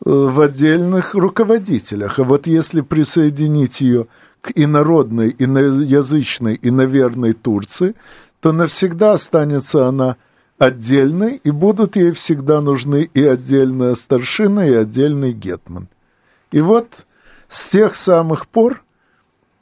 в 0.00 0.40
отдельных 0.40 1.14
руководителях. 1.14 2.18
А 2.18 2.24
вот 2.24 2.46
если 2.46 2.80
присоединить 2.80 3.80
ее 3.80 4.06
к 4.40 4.52
инородной, 4.54 5.34
иноязычной, 5.38 6.58
иноверной 6.60 7.32
Турции, 7.32 7.94
то 8.40 8.52
навсегда 8.52 9.12
останется 9.12 9.86
она 9.86 10.16
отдельной, 10.58 11.40
и 11.42 11.50
будут 11.50 11.96
ей 11.96 12.12
всегда 12.12 12.60
нужны 12.60 13.08
и 13.12 13.22
отдельная 13.22 13.94
старшина, 13.94 14.66
и 14.66 14.74
отдельный 14.74 15.32
гетман. 15.32 15.88
И 16.52 16.60
вот 16.60 17.06
с 17.48 17.68
тех 17.68 17.94
самых 17.94 18.46
пор 18.46 18.82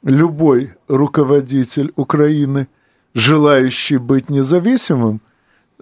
любой 0.03 0.73
руководитель 0.87 1.93
Украины, 1.95 2.67
желающий 3.13 3.97
быть 3.97 4.29
независимым, 4.29 5.21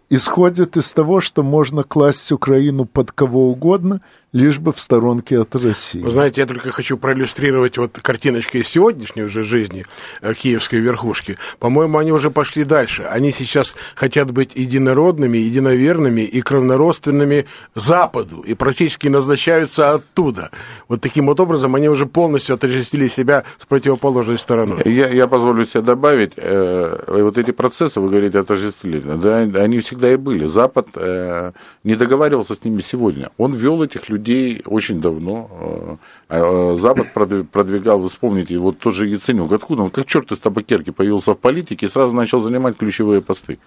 исходит 0.09 0.77
из 0.77 0.91
того, 0.91 1.21
что 1.21 1.41
можно 1.41 1.83
класть 1.83 2.31
Украину 2.31 2.85
под 2.85 3.11
кого 3.11 3.49
угодно, 3.49 4.01
лишь 4.33 4.59
бы 4.59 4.73
в 4.73 4.79
сторонке 4.79 5.39
от 5.39 5.55
России. 5.55 6.01
Вы 6.01 6.09
знаете, 6.09 6.41
я 6.41 6.47
только 6.47 6.71
хочу 6.71 6.97
проиллюстрировать 6.97 7.77
вот 7.77 7.99
картиночкой 8.01 8.63
сегодняшней 8.63 9.23
уже 9.23 9.43
жизни 9.43 9.85
э, 10.21 10.33
киевской 10.33 10.79
верхушки. 10.79 11.37
По-моему, 11.59 11.97
они 11.97 12.11
уже 12.11 12.29
пошли 12.29 12.63
дальше. 12.63 13.03
Они 13.03 13.31
сейчас 13.31 13.75
хотят 13.95 14.31
быть 14.31 14.55
единородными, 14.55 15.37
единоверными 15.37 16.21
и 16.21 16.41
кровнородственными 16.41 17.45
Западу, 17.75 18.41
и 18.41 18.53
практически 18.53 19.07
назначаются 19.07 19.93
оттуда. 19.93 20.51
Вот 20.87 21.01
таким 21.01 21.27
вот 21.27 21.39
образом 21.39 21.75
они 21.75 21.87
уже 21.87 22.05
полностью 22.05 22.55
отождествили 22.55 23.07
себя 23.07 23.45
с 23.57 23.65
противоположной 23.65 24.37
стороной. 24.37 24.81
Я, 24.85 25.07
я 25.09 25.27
позволю 25.27 25.65
себе 25.65 25.81
добавить, 25.81 26.33
э, 26.35 27.03
вот 27.07 27.37
эти 27.37 27.51
процессы, 27.51 28.01
вы 28.01 28.09
говорите, 28.09 28.39
отождествили, 28.39 28.99
да, 28.99 29.37
они 29.37 29.79
всегда 29.79 30.01
всегда 30.01 30.13
и 30.13 30.15
были. 30.15 30.47
Запад 30.47 30.87
э, 30.95 31.51
не 31.83 31.95
договаривался 31.95 32.55
с 32.55 32.63
ними 32.63 32.81
сегодня. 32.81 33.29
Он 33.37 33.53
вел 33.53 33.83
этих 33.83 34.09
людей 34.09 34.20
очень 34.65 35.01
давно. 35.01 35.99
Э, 36.29 36.37
э 36.37 36.77
Запад 36.77 37.13
продвигал, 37.13 38.07
вспомните, 38.07 38.57
вот 38.57 38.79
тот 38.79 38.93
же 38.95 39.07
Яценюк, 39.07 39.51
откуда 39.51 39.83
он, 39.83 39.89
как 39.89 40.05
черт 40.05 40.31
из 40.31 40.39
табакерки, 40.39 40.91
появился 40.91 41.33
в 41.33 41.39
политике 41.39 41.85
и 41.85 41.89
сразу 41.89 42.13
начал 42.13 42.39
занимать 42.39 42.77
ключевые 42.77 43.21
посты. 43.21 43.59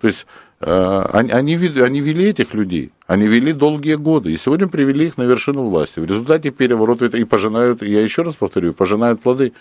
То 0.00 0.08
есть 0.08 0.26
э, 0.60 1.06
они, 1.12 1.30
они, 1.30 1.56
они 1.56 2.00
вели 2.00 2.26
этих 2.26 2.54
людей, 2.54 2.92
они 3.06 3.26
вели 3.26 3.52
долгие 3.52 3.94
годы, 3.94 4.32
и 4.32 4.36
сегодня 4.36 4.68
привели 4.68 5.06
их 5.06 5.18
на 5.18 5.22
вершину 5.22 5.68
власти. 5.68 6.00
В 6.00 6.04
результате 6.04 6.50
переворота 6.50 7.06
и 7.06 7.24
пожинают, 7.24 7.82
я 7.82 8.02
еще 8.02 8.22
раз 8.22 8.36
повторю, 8.36 8.74
пожинают 8.74 9.22
плоды. 9.22 9.52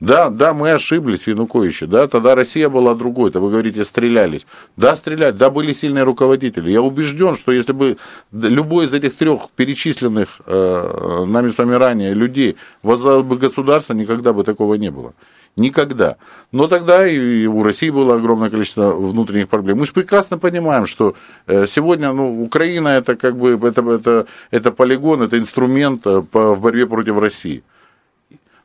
Да, 0.00 0.30
да, 0.30 0.54
мы 0.54 0.70
ошиблись, 0.70 1.26
Януковича, 1.26 1.88
да, 1.88 2.06
тогда 2.06 2.36
Россия 2.36 2.68
была 2.68 2.94
другой, 2.94 3.32
то 3.32 3.40
вы 3.40 3.50
говорите, 3.50 3.84
стрелялись. 3.84 4.46
Да, 4.76 4.94
стреляли, 4.94 5.32
да, 5.32 5.50
были 5.50 5.72
сильные 5.72 6.04
руководители. 6.04 6.70
Я 6.70 6.82
убежден, 6.82 7.36
что 7.36 7.50
если 7.50 7.72
бы 7.72 7.96
любой 8.30 8.86
из 8.86 8.94
этих 8.94 9.16
трех 9.16 9.50
перечисленных 9.56 10.40
э, 10.46 11.24
нами 11.26 11.48
с 11.48 11.58
вами 11.58 11.74
ранее 11.74 12.14
людей 12.14 12.56
возглавил 12.84 13.24
бы 13.24 13.36
государство, 13.36 13.92
никогда 13.92 14.32
бы 14.32 14.44
такого 14.44 14.74
не 14.74 14.92
было. 14.92 15.14
Никогда. 15.56 16.16
Но 16.52 16.68
тогда 16.68 17.04
и 17.04 17.46
у 17.46 17.64
России 17.64 17.90
было 17.90 18.14
огромное 18.14 18.50
количество 18.50 18.92
внутренних 18.92 19.48
проблем. 19.48 19.78
Мы 19.78 19.86
же 19.86 19.92
прекрасно 19.92 20.38
понимаем, 20.38 20.86
что 20.86 21.16
э, 21.48 21.66
сегодня 21.66 22.12
ну, 22.12 22.44
Украина 22.44 22.88
это 22.88 23.16
как 23.16 23.36
бы 23.36 23.58
это, 23.60 23.82
это, 23.82 24.26
это 24.52 24.70
полигон, 24.70 25.22
это 25.22 25.36
инструмент 25.36 26.06
э, 26.06 26.22
в 26.32 26.60
борьбе 26.60 26.86
против 26.86 27.18
России. 27.18 27.64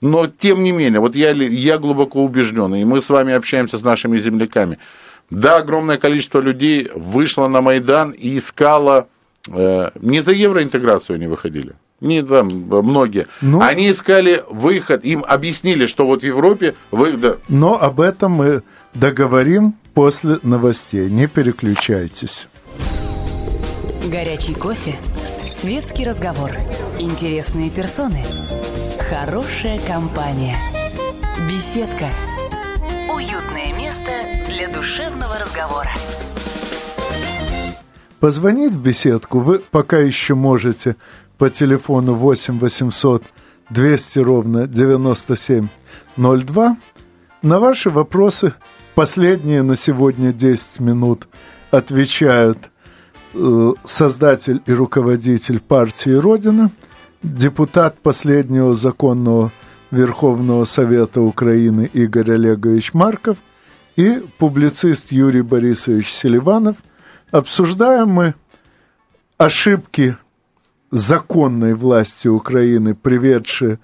Но, 0.04 0.28
тем 0.28 0.66
не 0.66 0.74
менее, 0.74 1.00
вот 1.00 1.16
я, 1.16 1.32
я 1.32 1.78
глубоко 1.78 2.26
убежден, 2.26 2.76
и 2.76 2.84
мы 2.84 3.02
с 3.02 3.10
вами 3.10 3.34
общаемся 3.34 3.78
с 3.78 3.84
нашими 3.84 4.18
земляками. 4.18 4.78
Да, 5.30 5.60
огромное 5.60 5.98
количество 5.98 6.42
людей 6.42 6.90
вышло 6.94 7.48
на 7.48 7.62
Майдан 7.62 8.12
и 8.12 8.38
искало, 8.38 9.08
э, 9.48 9.92
не 10.02 10.20
за 10.20 10.34
евроинтеграцию 10.34 11.16
они 11.16 11.28
выходили, 11.28 11.76
не 12.02 12.22
там 12.22 12.50
многие. 12.50 13.28
Ну, 13.40 13.62
они 13.62 13.90
искали 13.90 14.44
выход, 14.50 15.06
им 15.06 15.24
объяснили, 15.26 15.86
что 15.86 16.06
вот 16.06 16.22
в 16.22 16.26
Европе 16.26 16.76
вы... 16.92 17.14
Да. 17.14 17.38
Но 17.48 17.82
об 17.82 18.02
этом 18.02 18.34
мы 18.34 18.64
договорим 18.94 19.74
после 19.94 20.40
новостей. 20.44 21.10
Не 21.10 21.28
переключайтесь. 21.28 22.50
Горячий 24.12 24.54
кофе, 24.54 24.96
светский 25.50 26.04
разговор, 26.04 26.52
интересные 27.00 27.70
персоны– 27.70 28.26
Хорошая 29.10 29.80
компания. 29.86 30.56
Беседка. 31.48 32.06
Уютное 33.14 33.74
место 33.78 34.12
для 34.48 34.70
душевного 34.70 35.38
разговора. 35.40 35.90
Позвонить 38.22 38.72
в 38.72 38.82
беседку 38.82 39.40
вы 39.40 39.60
пока 39.60 40.00
еще 40.00 40.36
можете 40.36 40.96
по 41.38 41.50
телефону 41.50 42.14
8 42.14 42.60
800 42.60 43.24
200 43.70 44.20
ровно 44.20 44.68
9702. 44.68 46.78
На 47.42 47.60
ваши 47.60 47.90
вопросы 47.90 48.54
последние 48.96 49.64
на 49.64 49.76
сегодня 49.76 50.32
10 50.32 50.80
минут 50.80 51.28
отвечают 51.72 52.72
э, 53.34 53.74
создатель 53.84 54.62
и 54.66 54.72
руководитель 54.72 55.60
партии 55.60 56.12
«Родина» 56.12 56.72
депутат 57.24 57.98
последнего 58.00 58.76
законного 58.76 59.52
Верховного 59.92 60.66
Совета 60.66 61.22
Украины 61.22 61.90
Игорь 61.94 62.34
Олегович 62.34 62.94
Марков 62.94 63.38
и 63.96 64.24
публицист 64.38 65.12
Юрий 65.12 65.42
Борисович 65.42 66.12
Селиванов. 66.14 66.78
Обсуждаем 67.32 68.10
мы 68.10 68.36
ошибки 69.38 70.18
законной 70.92 71.74
власти 71.74 72.28
Украины, 72.28 72.94
приведшие 72.94 73.80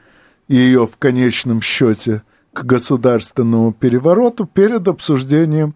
ее 0.47 0.85
в 0.85 0.97
конечном 0.97 1.61
счете 1.61 2.23
к 2.53 2.63
государственному 2.63 3.71
перевороту 3.71 4.45
перед 4.45 4.87
обсуждением, 4.87 5.75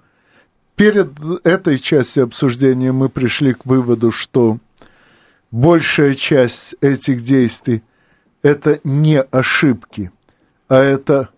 перед 0.75 1.09
этой 1.43 1.79
частью 1.79 2.23
обсуждения 2.23 2.91
мы 2.91 3.09
пришли 3.09 3.53
к 3.53 3.65
выводу, 3.65 4.11
что 4.11 4.57
большая 5.53 6.15
часть 6.15 6.75
этих 6.81 7.23
действий 7.23 7.83
это 8.41 8.79
не 8.83 9.21
ошибки, 9.21 10.11
а 10.67 10.77
это 10.79 11.29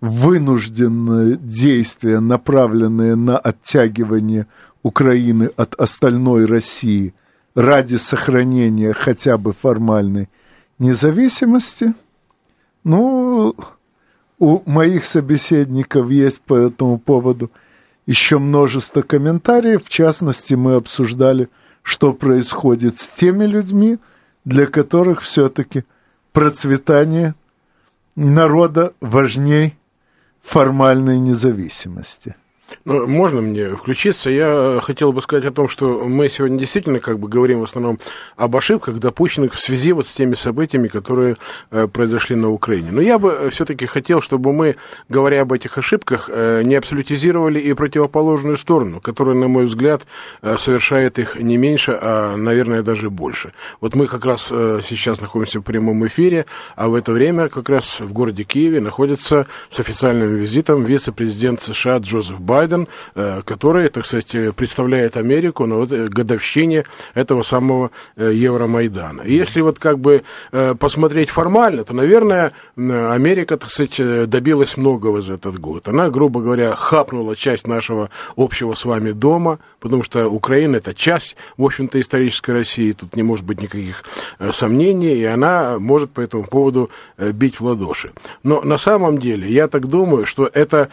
вынужденные 0.00 1.36
действия, 1.36 2.18
направленные 2.18 3.14
на 3.14 3.38
оттягивание 3.38 4.48
Украины 4.82 5.48
от 5.56 5.76
остальной 5.76 6.46
России 6.46 7.14
ради 7.54 7.96
сохранения 7.96 8.92
хотя 8.92 9.38
бы 9.38 9.52
формальной 9.52 10.28
независимости. 10.80 11.94
Ну, 12.82 13.54
у 14.40 14.62
моих 14.68 15.04
собеседников 15.04 16.10
есть 16.10 16.40
по 16.40 16.56
этому 16.56 16.98
поводу 16.98 17.52
еще 18.06 18.38
множество 18.38 19.02
комментариев. 19.02 19.84
В 19.84 19.88
частности, 19.88 20.54
мы 20.54 20.74
обсуждали, 20.74 21.48
что 21.82 22.12
происходит 22.12 22.98
с 22.98 23.08
теми 23.08 23.44
людьми, 23.44 23.98
для 24.44 24.66
которых 24.66 25.20
все-таки 25.20 25.84
процветание 26.32 27.34
народа 28.16 28.94
важней 29.00 29.76
формальной 30.40 31.18
независимости. 31.18 32.36
Ну, 32.84 33.06
можно 33.06 33.40
мне 33.40 33.76
включиться? 33.76 34.30
Я 34.30 34.80
хотел 34.82 35.12
бы 35.12 35.22
сказать 35.22 35.44
о 35.44 35.52
том, 35.52 35.68
что 35.68 36.04
мы 36.04 36.28
сегодня 36.28 36.58
действительно 36.58 37.00
как 37.00 37.18
бы 37.18 37.28
говорим 37.28 37.60
в 37.60 37.64
основном 37.64 37.98
об 38.36 38.56
ошибках, 38.56 38.98
допущенных 38.98 39.54
в 39.54 39.60
связи 39.60 39.92
вот 39.92 40.06
с 40.06 40.12
теми 40.12 40.34
событиями, 40.34 40.88
которые 40.88 41.36
э, 41.70 41.86
произошли 41.86 42.36
на 42.36 42.50
Украине. 42.50 42.90
Но 42.90 43.00
я 43.00 43.18
бы 43.18 43.50
все-таки 43.50 43.86
хотел, 43.86 44.20
чтобы 44.20 44.52
мы, 44.52 44.76
говоря 45.08 45.42
об 45.42 45.52
этих 45.52 45.78
ошибках, 45.78 46.28
э, 46.32 46.62
не 46.64 46.74
абсолютизировали 46.74 47.60
и 47.60 47.72
противоположную 47.74 48.56
сторону, 48.56 49.00
которая, 49.00 49.36
на 49.36 49.48
мой 49.48 49.64
взгляд, 49.64 50.02
э, 50.42 50.56
совершает 50.58 51.18
их 51.18 51.36
не 51.36 51.56
меньше, 51.56 51.98
а, 52.00 52.36
наверное, 52.36 52.82
даже 52.82 53.10
больше. 53.10 53.52
Вот 53.80 53.94
мы 53.94 54.06
как 54.06 54.24
раз 54.24 54.48
э, 54.50 54.80
сейчас 54.82 55.20
находимся 55.20 55.60
в 55.60 55.62
прямом 55.62 56.06
эфире, 56.06 56.46
а 56.76 56.88
в 56.88 56.94
это 56.94 57.12
время 57.12 57.48
как 57.48 57.68
раз 57.68 58.00
в 58.00 58.12
городе 58.12 58.44
Киеве 58.44 58.80
находится 58.80 59.46
с 59.68 59.80
официальным 59.80 60.34
визитом 60.34 60.84
вице-президент 60.84 61.60
США 61.62 61.98
Джозеф 61.98 62.40
Байден, 62.40 62.61
Байден, 62.62 62.86
э, 63.14 63.42
который, 63.44 63.88
так 63.88 64.06
сказать, 64.06 64.54
представляет 64.54 65.16
Америку 65.16 65.66
на 65.66 65.76
вот 65.76 65.90
годовщине 65.90 66.84
этого 67.14 67.42
самого 67.42 67.90
э, 68.16 68.30
Евромайдана. 68.32 69.22
И 69.22 69.34
если 69.34 69.62
вот 69.62 69.78
как 69.78 69.98
бы 69.98 70.22
э, 70.52 70.74
посмотреть 70.78 71.30
формально, 71.30 71.84
то, 71.84 71.94
наверное, 71.94 72.52
Америка, 72.76 73.56
так 73.56 73.70
сказать, 73.70 74.28
добилась 74.28 74.76
многого 74.76 75.20
за 75.20 75.34
этот 75.34 75.58
год. 75.58 75.88
Она, 75.88 76.08
грубо 76.10 76.40
говоря, 76.40 76.74
хапнула 76.76 77.34
часть 77.34 77.66
нашего 77.66 78.10
общего 78.36 78.74
с 78.74 78.84
вами 78.84 79.12
дома, 79.12 79.58
потому 79.80 80.04
что 80.04 80.28
Украина 80.28 80.76
это 80.76 80.94
часть, 80.94 81.36
в 81.56 81.64
общем-то, 81.64 82.00
исторической 82.00 82.52
России, 82.52 82.92
тут 82.92 83.16
не 83.16 83.22
может 83.22 83.44
быть 83.44 83.60
никаких 83.60 84.04
сомнений, 84.52 85.14
и 85.14 85.24
она 85.24 85.78
может 85.78 86.10
по 86.10 86.20
этому 86.20 86.44
поводу 86.44 86.90
бить 87.18 87.60
в 87.60 87.64
ладоши. 87.64 88.12
Но 88.42 88.62
на 88.62 88.78
самом 88.78 89.18
деле, 89.18 89.50
я 89.50 89.68
так 89.68 89.86
думаю, 89.86 90.26
что 90.26 90.48
это 90.52 90.88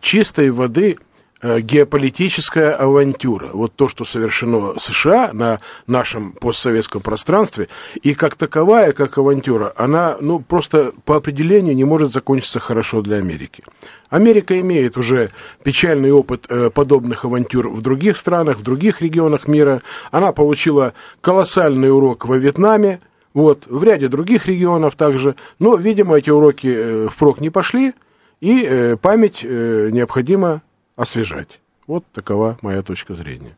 чистой 0.00 0.50
воды 0.50 0.90
Э, 0.90 0.99
геополитическая 1.42 2.74
авантюра. 2.74 3.50
Вот 3.52 3.74
то, 3.74 3.88
что 3.88 4.04
совершено 4.04 4.78
США 4.78 5.30
на 5.32 5.60
нашем 5.86 6.32
постсоветском 6.32 7.00
пространстве, 7.00 7.68
и 8.02 8.14
как 8.14 8.36
таковая, 8.36 8.92
как 8.92 9.16
авантюра, 9.16 9.72
она 9.76 10.16
ну, 10.20 10.40
просто 10.40 10.92
по 11.04 11.16
определению 11.16 11.74
не 11.74 11.84
может 11.84 12.12
закончиться 12.12 12.60
хорошо 12.60 13.00
для 13.02 13.16
Америки. 13.16 13.64
Америка 14.10 14.58
имеет 14.60 14.98
уже 14.98 15.30
печальный 15.62 16.12
опыт 16.12 16.46
э, 16.48 16.70
подобных 16.70 17.24
авантюр 17.24 17.68
в 17.68 17.80
других 17.80 18.16
странах, 18.16 18.58
в 18.58 18.62
других 18.62 19.00
регионах 19.00 19.48
мира. 19.48 19.82
Она 20.10 20.32
получила 20.32 20.92
колоссальный 21.20 21.90
урок 21.90 22.26
во 22.26 22.36
Вьетнаме, 22.36 23.00
вот, 23.32 23.66
в 23.68 23.82
ряде 23.84 24.08
других 24.08 24.46
регионов 24.46 24.96
также. 24.96 25.36
Но, 25.60 25.76
видимо, 25.76 26.18
эти 26.18 26.30
уроки 26.30 26.74
э, 26.74 27.08
впрок 27.10 27.40
не 27.40 27.50
пошли, 27.50 27.94
и 28.40 28.96
память 29.02 29.42
необходимо 29.42 30.62
освежать. 31.00 31.60
Вот 31.86 32.04
такова 32.12 32.58
моя 32.62 32.82
точка 32.82 33.14
зрения. 33.14 33.56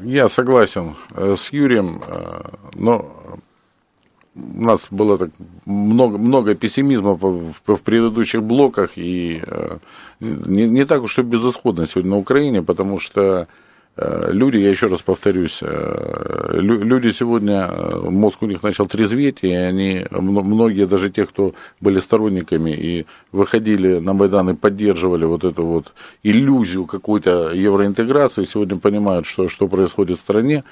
Я 0.00 0.28
согласен 0.28 0.94
э, 1.10 1.34
с 1.36 1.52
Юрием, 1.52 2.00
э, 2.06 2.40
но 2.74 3.10
у 4.36 4.62
нас 4.62 4.86
было 4.90 5.18
так 5.18 5.30
много, 5.66 6.16
много 6.16 6.54
пессимизма 6.54 7.14
в, 7.14 7.76
предыдущих 7.78 8.42
блоках, 8.42 8.92
и 8.96 9.42
э, 9.44 9.78
не, 10.20 10.68
не 10.68 10.86
так 10.86 11.02
уж 11.02 11.18
и 11.18 11.22
безысходно 11.22 11.88
сегодня 11.88 12.10
на 12.10 12.18
Украине, 12.18 12.62
потому 12.62 13.00
что 13.00 13.48
люди, 14.30 14.56
я 14.58 14.70
еще 14.70 14.86
раз 14.86 15.02
повторюсь, 15.02 15.58
э, 15.62 16.58
люди 16.60 17.10
сегодня, 17.10 17.68
э, 17.68 18.10
мозг 18.10 18.42
у 18.42 18.46
них 18.46 18.62
начал 18.62 18.86
трезветь, 18.86 19.38
и 19.42 19.52
они, 19.52 20.06
многие 20.10 20.86
даже 20.86 21.10
те, 21.10 21.26
кто 21.26 21.54
были 21.80 22.00
сторонниками 22.00 22.70
и 22.70 23.06
выходили 23.32 23.98
на 23.98 24.12
Майдан 24.12 24.50
и 24.50 24.54
поддерживали 24.54 25.24
вот 25.24 25.44
эту 25.44 25.64
вот 25.64 25.92
иллюзию 26.22 26.86
какой-то 26.86 27.50
евроинтеграции, 27.52 28.44
сегодня 28.44 28.78
понимают, 28.78 29.26
что, 29.26 29.48
что 29.48 29.68
происходит 29.68 30.18
в 30.18 30.20
стране, 30.20 30.64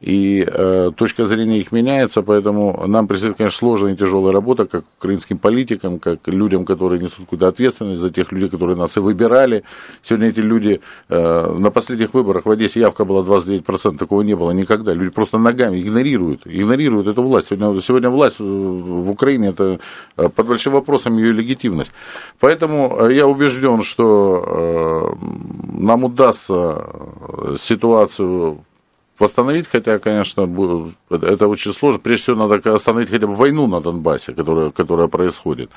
и 0.00 0.46
э, 0.46 0.92
точка 0.96 1.26
зрения 1.26 1.60
их 1.60 1.72
меняется, 1.72 2.22
поэтому 2.22 2.86
нам 2.86 3.06
предстоит, 3.06 3.36
конечно, 3.36 3.58
сложная 3.58 3.92
и 3.92 3.96
тяжелая 3.96 4.32
работа, 4.32 4.64
как 4.64 4.84
украинским 4.98 5.36
политикам, 5.36 5.98
как 5.98 6.26
людям, 6.26 6.64
которые 6.64 7.02
несут 7.02 7.20
какую-то 7.20 7.48
ответственность 7.48 8.00
за 8.00 8.10
тех 8.10 8.32
людей, 8.32 8.48
которые 8.48 8.76
нас 8.76 8.96
и 8.96 9.00
выбирали. 9.00 9.62
Сегодня 10.02 10.28
эти 10.28 10.40
люди 10.40 10.80
э, 11.10 11.54
на 11.58 11.70
последних 11.70 12.14
выборах 12.14 12.46
в 12.46 12.50
Одессе 12.50 12.80
явка 12.80 13.04
была 13.04 13.22
29%, 13.22 13.98
такого 13.98 14.22
не 14.22 14.34
было 14.34 14.52
никогда. 14.52 14.94
Люди 14.94 15.10
просто 15.10 15.36
ногами 15.36 15.78
игнорируют, 15.82 16.46
игнорируют 16.46 17.06
эту 17.06 17.22
власть. 17.22 17.48
Сегодня, 17.48 17.78
сегодня 17.82 18.08
власть 18.08 18.38
в 18.38 19.10
Украине 19.10 19.48
это 19.48 19.80
э, 20.16 20.30
под 20.30 20.46
большим 20.46 20.72
вопросом 20.72 21.18
ее 21.18 21.32
легитимность. 21.32 21.92
Поэтому 22.38 22.96
э, 23.00 23.14
я 23.14 23.26
убежден, 23.26 23.82
что 23.82 25.16
э, 25.20 25.76
нам 25.78 26.04
удастся 26.04 26.86
ситуацию 27.60 28.64
восстановить, 29.20 29.66
хотя, 29.68 29.98
конечно, 29.98 30.42
это 31.10 31.48
очень 31.48 31.72
сложно. 31.72 32.00
Прежде 32.00 32.22
всего, 32.22 32.48
надо 32.48 32.74
остановить 32.74 33.10
хотя 33.10 33.26
бы 33.26 33.34
войну 33.34 33.66
на 33.66 33.80
Донбассе, 33.80 34.32
которая, 34.32 34.70
которая 34.70 35.08
происходит. 35.08 35.70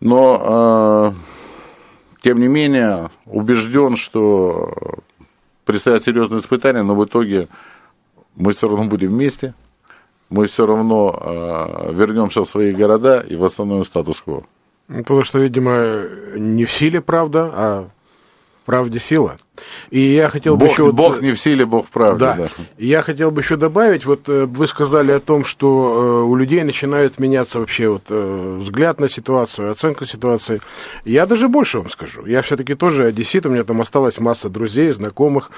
Но, 0.00 1.14
э, 1.14 2.22
тем 2.22 2.40
не 2.40 2.48
менее, 2.48 3.10
убежден, 3.26 3.96
что 3.96 4.72
предстоят 5.64 6.04
серьезные 6.04 6.40
испытания, 6.40 6.82
но 6.82 6.94
в 6.94 7.04
итоге 7.04 7.48
мы 8.36 8.52
все 8.52 8.68
равно 8.68 8.84
будем 8.84 9.08
вместе, 9.08 9.54
мы 10.30 10.46
все 10.46 10.66
равно 10.66 11.18
э, 11.20 11.92
вернемся 11.94 12.42
в 12.42 12.48
свои 12.48 12.72
города 12.72 13.20
и 13.20 13.34
восстановим 13.34 13.84
статус-кво. 13.84 14.44
Ну, 14.88 14.98
потому 14.98 15.22
что, 15.22 15.38
видимо, 15.38 16.04
не 16.36 16.64
в 16.64 16.72
силе 16.72 17.00
правда, 17.00 17.50
а 17.52 17.88
правде 18.64 19.00
сила. 19.00 19.38
И 19.90 20.00
я 20.00 20.28
хотел 20.28 20.56
Бог, 20.56 20.68
бы 20.68 20.72
еще... 20.72 20.92
Бог 20.92 21.14
вот, 21.14 21.22
не 21.22 21.32
в 21.32 21.40
силе, 21.40 21.64
Бог 21.64 21.86
в 21.86 21.90
правде. 21.90 22.18
Да. 22.18 22.34
да. 22.36 22.48
Я 22.76 23.02
хотел 23.02 23.30
бы 23.30 23.40
еще 23.40 23.56
добавить, 23.56 24.04
вот 24.04 24.28
э, 24.28 24.44
вы 24.44 24.66
сказали 24.66 25.12
о 25.12 25.20
том, 25.20 25.44
что 25.44 26.22
э, 26.22 26.22
у 26.24 26.34
людей 26.36 26.62
начинает 26.62 27.18
меняться 27.18 27.60
вообще 27.60 27.88
вот 27.88 28.04
э, 28.10 28.58
взгляд 28.60 29.00
на 29.00 29.08
ситуацию, 29.08 29.70
оценка 29.70 30.06
ситуации. 30.06 30.60
Я 31.04 31.26
даже 31.26 31.48
больше 31.48 31.78
вам 31.78 31.90
скажу. 31.90 32.26
Я 32.26 32.42
все-таки 32.42 32.74
тоже 32.74 33.06
одессит, 33.06 33.46
у 33.46 33.50
меня 33.50 33.64
там 33.64 33.80
осталась 33.80 34.18
масса 34.18 34.48
друзей, 34.48 34.92
знакомых, 34.92 35.50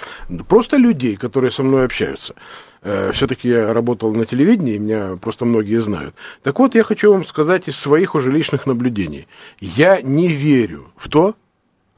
просто 0.48 0.76
людей, 0.76 1.16
которые 1.16 1.50
со 1.50 1.62
мной 1.62 1.84
общаются. 1.84 2.34
Все-таки 3.12 3.48
я 3.50 3.74
работал 3.74 4.14
на 4.14 4.24
телевидении, 4.24 4.78
меня 4.78 5.18
просто 5.20 5.44
многие 5.44 5.82
знают. 5.82 6.14
Так 6.42 6.58
вот, 6.58 6.74
я 6.74 6.82
хочу 6.82 7.12
вам 7.12 7.26
сказать 7.26 7.68
из 7.68 7.76
своих 7.76 8.14
уже 8.14 8.30
личных 8.30 8.64
наблюдений. 8.64 9.26
Я 9.60 10.00
не 10.00 10.28
верю 10.28 10.90
в 10.96 11.10
то, 11.10 11.34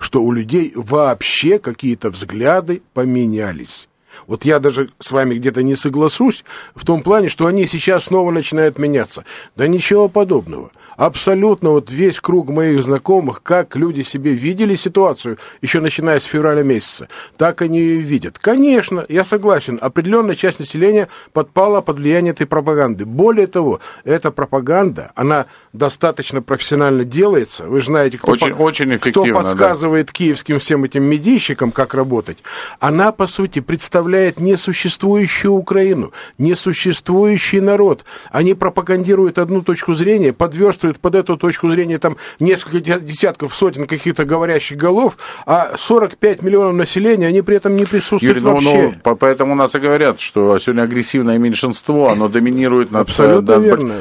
что 0.03 0.23
у 0.23 0.33
людей 0.33 0.73
вообще 0.75 1.61
какие-то 1.61 2.11
взгляды 2.11 2.83
поменялись. 2.93 3.88
Вот 4.27 4.45
я 4.45 4.59
даже 4.59 4.91
с 4.99 5.11
вами 5.11 5.37
где-то 5.37 5.62
не 5.62 5.77
соглашусь 5.77 6.45
в 6.75 6.85
том 6.85 7.03
плане, 7.03 7.29
что 7.29 7.47
они 7.47 7.67
сейчас 7.67 8.07
снова 8.07 8.31
начинают 8.31 8.79
меняться. 8.79 9.25
Да 9.57 9.67
ничего 9.69 10.09
подобного 10.09 10.73
абсолютно 10.97 11.71
вот 11.71 11.90
весь 11.90 12.21
круг 12.21 12.51
моих 12.51 12.83
знакомых, 12.83 13.43
как 13.43 13.77
люди 13.77 14.03
себе 14.03 14.35
видели 14.35 14.75
ситуацию, 14.75 15.38
еще 15.61 15.81
начиная 15.81 16.21
с 16.21 16.25
февраля 16.25 16.63
месяца, 16.63 17.09
так 17.37 17.63
они 17.63 17.81
ее 17.81 18.01
видят. 18.01 18.38
Конечно, 18.38 19.05
я 19.09 19.25
согласен, 19.25 19.79
определенная 19.81 20.35
часть 20.35 20.61
населения 20.61 21.09
подпала 21.33 21.81
под 21.81 21.99
влияние 21.99 22.33
этой 22.33 22.47
пропаганды. 22.47 23.05
Более 23.05 23.47
того, 23.47 23.81
эта 24.05 24.31
пропаганда, 24.31 25.13
она 25.15 25.47
достаточно 25.73 26.43
профессионально 26.43 27.05
делается. 27.05 27.65
Вы 27.65 27.81
же 27.81 27.87
знаете, 27.87 28.19
кто, 28.19 28.33
очень, 28.33 28.55
по, 28.55 28.63
очень 28.63 28.99
кто 28.99 29.25
подсказывает 29.25 30.09
да. 30.09 30.13
киевским 30.13 30.59
всем 30.59 30.85
этим 30.85 31.05
медийщикам, 31.05 31.73
как 31.73 31.95
работать. 31.95 32.38
Она, 32.79 33.13
по 33.13 33.27
сути, 33.27 33.61
представляет 33.61 34.38
несуществующую 34.38 35.53
Украину, 35.53 36.13
несуществующий 36.38 37.61
народ. 37.61 38.05
Они 38.31 38.55
пропагандируют 38.55 39.38
одну 39.38 39.63
точку 39.63 39.95
зрения, 39.95 40.33
подверстывают 40.33 40.82
подхлестывает 40.83 41.01
под 41.01 41.15
эту 41.15 41.37
точку 41.37 41.71
зрения 41.71 41.99
там 41.99 42.17
несколько 42.41 42.81
десятков, 42.81 43.55
сотен 43.55 43.87
каких-то 43.87 44.25
говорящих 44.25 44.77
голов, 44.77 45.17
а 45.47 45.75
45 45.77 46.43
миллионов 46.43 46.75
населения, 46.75 47.29
они 47.29 47.43
при 47.43 47.57
этом 47.57 47.77
не 47.77 47.85
присутствуют 47.85 48.37
Юрий, 48.37 48.41
вообще. 48.41 48.95
Ну, 49.05 49.17
поэтому 49.17 49.53
у 49.53 49.55
нас 49.55 49.75
и 49.75 49.79
говорят, 49.79 50.21
что 50.21 50.59
сегодня 50.59 50.83
агрессивное 50.83 51.39
меньшинство, 51.39 52.11
оно 52.11 52.29
доминирует 52.29 52.91
над... 52.91 53.09
Абсолютно 53.09 53.57
над, 53.57 53.65
верно. 53.65 53.95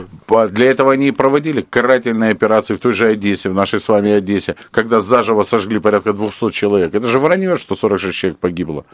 Для 0.49 0.71
этого 0.71 0.93
они 0.93 1.09
и 1.09 1.11
проводили 1.11 1.61
карательные 1.61 2.31
операции 2.31 2.75
в 2.75 2.79
той 2.79 2.93
же 2.93 3.07
Одессе, 3.07 3.49
в 3.49 3.53
нашей 3.53 3.79
с 3.79 3.87
вами 3.87 4.11
Одессе, 4.11 4.55
когда 4.71 4.99
заживо 4.99 5.43
сожгли 5.43 5.79
порядка 5.79 6.13
200 6.13 6.51
человек. 6.51 6.95
Это 6.95 7.07
же 7.07 7.19
вранье, 7.19 7.57
что 7.57 7.75
46 7.75 8.17
человек 8.17 8.39
погибло 8.39 8.85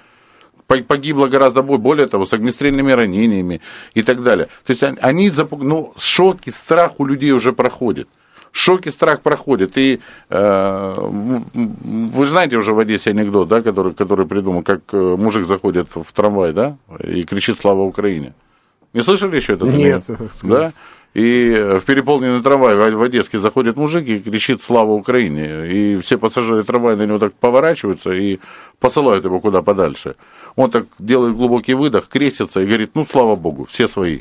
погибло 0.68 1.28
гораздо 1.28 1.63
больше, 1.63 1.82
более 1.82 2.07
того, 2.07 2.26
с 2.26 2.34
огнестрельными 2.34 2.91
ранениями 2.91 3.61
и 3.93 4.03
так 4.03 4.24
далее. 4.24 4.47
То 4.65 4.74
есть 4.74 4.84
они, 4.84 5.32
ну, 5.51 5.93
шок 5.97 6.38
и 6.45 6.51
страх 6.51 6.99
у 6.99 7.05
людей 7.05 7.32
уже 7.32 7.53
проходит. 7.53 8.07
Шок 8.51 8.88
и 8.88 8.91
страх 8.91 9.22
проходит. 9.22 9.78
И 9.78 9.99
э, 10.30 10.95
вы 10.97 12.26
знаете 12.26 12.57
уже 12.57 12.74
в 12.74 12.80
Одессе 12.80 13.11
анекдот, 13.11 13.47
да, 13.47 13.61
который, 13.61 13.93
который 13.93 14.26
придумал, 14.26 14.63
как 14.63 14.82
э, 14.93 14.97
мужик 14.97 15.47
заходит 15.47 15.89
в 15.93 16.11
трамвай, 16.13 16.53
да, 16.53 16.78
и 17.03 17.24
кричит 17.24 17.57
«Слава 17.59 17.82
Украине». 17.82 18.34
Не 18.93 19.03
слышали 19.03 19.36
еще 19.36 19.53
это? 19.53 19.65
Нет. 19.65 20.03
Да? 20.43 20.74
И 21.18 21.80
в 21.80 21.82
переполненный 21.82 22.43
трамвай 22.43 22.76
в 22.76 23.01
Одессе 23.01 23.39
заходит 23.39 23.76
мужик 23.76 24.07
и 24.07 24.20
кричит 24.20 24.61
«Слава 24.61 24.91
Украине!». 24.91 25.68
И 25.68 25.97
все 25.99 26.20
пассажиры 26.20 26.63
трамвая 26.63 26.95
на 26.95 27.07
него 27.07 27.18
так 27.18 27.34
поворачиваются 27.34 28.11
и 28.11 28.38
посылают 28.80 29.26
его 29.26 29.39
куда 29.39 29.63
подальше. 29.63 30.15
Он 30.55 30.70
так 30.70 30.86
делает 30.99 31.36
глубокий 31.36 31.74
выдох, 31.74 32.07
крестится 32.07 32.61
и 32.61 32.68
говорит 32.68 32.91
«Ну, 32.93 33.03
слава 33.03 33.36
Богу, 33.36 33.65
все 33.65 33.88
свои». 33.88 34.20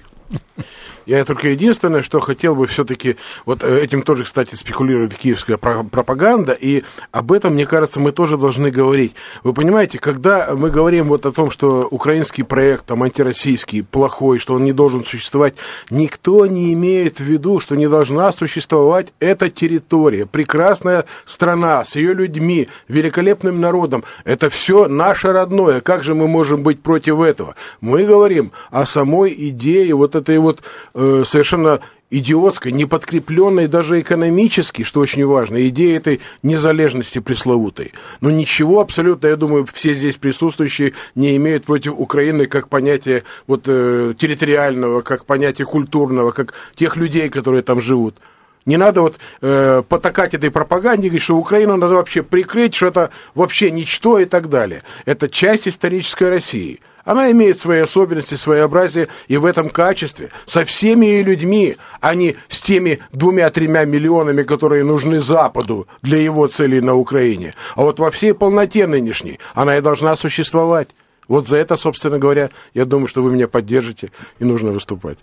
Я 1.06 1.24
только 1.24 1.48
единственное, 1.48 2.02
что 2.02 2.18
хотел 2.18 2.56
бы 2.56 2.66
все-таки, 2.66 3.16
вот 3.44 3.62
э, 3.62 3.80
этим 3.80 4.02
тоже, 4.02 4.24
кстати, 4.24 4.56
спекулирует 4.56 5.14
киевская 5.14 5.56
пропаганда, 5.56 6.52
и 6.52 6.82
об 7.12 7.30
этом, 7.30 7.54
мне 7.54 7.64
кажется, 7.64 8.00
мы 8.00 8.10
тоже 8.10 8.36
должны 8.36 8.72
говорить. 8.72 9.14
Вы 9.44 9.54
понимаете, 9.54 9.98
когда 10.00 10.54
мы 10.56 10.68
говорим 10.70 11.06
вот 11.06 11.24
о 11.24 11.30
том, 11.30 11.50
что 11.50 11.86
украинский 11.88 12.42
проект, 12.42 12.86
там, 12.86 13.04
антироссийский, 13.04 13.84
плохой, 13.84 14.40
что 14.40 14.54
он 14.54 14.64
не 14.64 14.72
должен 14.72 15.04
существовать, 15.04 15.54
никто 15.90 16.44
не 16.46 16.72
имеет 16.72 17.20
в 17.20 17.24
виду, 17.24 17.60
что 17.60 17.76
не 17.76 17.88
должна 17.88 18.32
существовать 18.32 19.12
эта 19.20 19.48
территория, 19.48 20.26
прекрасная 20.26 21.04
страна 21.24 21.84
с 21.84 21.94
ее 21.94 22.14
людьми, 22.14 22.68
великолепным 22.88 23.60
народом. 23.60 24.02
Это 24.24 24.50
все 24.50 24.88
наше 24.88 25.32
родное. 25.32 25.80
Как 25.80 26.02
же 26.02 26.16
мы 26.16 26.26
можем 26.26 26.64
быть 26.64 26.82
против 26.82 27.20
этого? 27.20 27.54
Мы 27.80 28.04
говорим 28.04 28.50
о 28.72 28.86
самой 28.86 29.32
идее 29.36 29.94
вот 29.94 30.16
этой 30.16 30.38
вот 30.38 30.62
э, 30.96 31.22
совершенно 31.24 31.80
идиотской, 32.10 32.72
не 32.72 32.84
подкрепленной 32.84 33.66
даже 33.66 34.00
экономически, 34.00 34.82
что 34.82 35.00
очень 35.00 35.26
важно, 35.26 35.68
идея 35.68 35.96
этой 35.96 36.20
незалежности 36.42 37.18
пресловутой. 37.18 37.92
Но 38.20 38.30
ничего 38.30 38.80
абсолютно, 38.80 39.26
я 39.28 39.36
думаю, 39.36 39.66
все 39.72 39.92
здесь 39.94 40.16
присутствующие 40.16 40.94
не 41.14 41.36
имеют 41.36 41.64
против 41.64 41.94
Украины 41.98 42.46
как 42.46 42.68
понятия 42.68 43.24
вот, 43.46 43.64
э, 43.66 44.14
территориального, 44.18 45.02
как 45.02 45.26
понятия 45.26 45.64
культурного, 45.64 46.30
как 46.30 46.54
тех 46.76 46.96
людей, 46.96 47.28
которые 47.28 47.62
там 47.62 47.80
живут. 47.80 48.16
Не 48.64 48.76
надо 48.76 49.00
вот 49.00 49.16
э, 49.42 49.82
потакать 49.88 50.34
этой 50.34 50.50
пропаганде, 50.50 51.08
говорить, 51.08 51.22
что 51.22 51.36
Украину 51.36 51.76
надо 51.76 51.94
вообще 51.94 52.24
прикрыть, 52.24 52.74
что 52.74 52.88
это 52.88 53.10
вообще 53.34 53.70
ничто 53.70 54.18
и 54.18 54.24
так 54.24 54.48
далее. 54.48 54.82
Это 55.04 55.28
часть 55.28 55.68
исторической 55.68 56.28
России. 56.28 56.80
Она 57.06 57.30
имеет 57.30 57.58
свои 57.58 57.78
особенности, 57.78 58.34
своеобразие, 58.34 59.08
и 59.28 59.36
в 59.36 59.44
этом 59.44 59.70
качестве 59.70 60.30
со 60.44 60.64
всеми 60.64 61.06
ее 61.06 61.22
людьми, 61.22 61.76
а 62.00 62.16
не 62.16 62.36
с 62.48 62.60
теми 62.60 62.98
двумя-тремя 63.12 63.84
миллионами, 63.84 64.42
которые 64.42 64.82
нужны 64.82 65.20
Западу 65.20 65.86
для 66.02 66.18
его 66.18 66.48
целей 66.48 66.80
на 66.80 66.96
Украине. 66.96 67.54
А 67.76 67.82
вот 67.82 68.00
во 68.00 68.10
всей 68.10 68.34
полноте 68.34 68.88
нынешней 68.88 69.38
она 69.54 69.78
и 69.78 69.80
должна 69.80 70.16
существовать. 70.16 70.88
Вот 71.28 71.46
за 71.46 71.58
это, 71.58 71.76
собственно 71.76 72.18
говоря, 72.18 72.50
я 72.74 72.84
думаю, 72.84 73.06
что 73.06 73.22
вы 73.22 73.30
меня 73.30 73.46
поддержите, 73.46 74.10
и 74.40 74.44
нужно 74.44 74.72
выступать. 74.72 75.18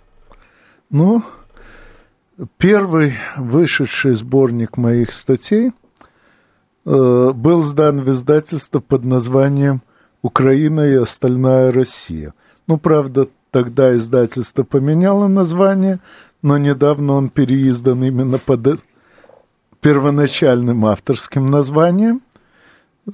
Ну, 0.88 1.22
первый 2.56 3.14
вышедший 3.36 4.14
сборник 4.14 4.78
моих 4.78 5.12
статей 5.12 5.72
э, 6.86 7.30
был 7.34 7.62
сдан 7.62 8.00
в 8.00 8.10
издательство 8.10 8.80
под 8.80 9.04
названием 9.04 9.82
Украина 10.24 10.80
и 10.80 10.94
остальная 10.94 11.70
Россия. 11.70 12.32
Ну, 12.66 12.78
правда, 12.78 13.28
тогда 13.50 13.94
издательство 13.94 14.62
поменяло 14.62 15.28
название, 15.28 16.00
но 16.40 16.56
недавно 16.56 17.12
он 17.12 17.28
переиздан 17.28 18.02
именно 18.02 18.38
под 18.38 18.80
первоначальным 19.82 20.86
авторским 20.86 21.50
названием. 21.50 22.22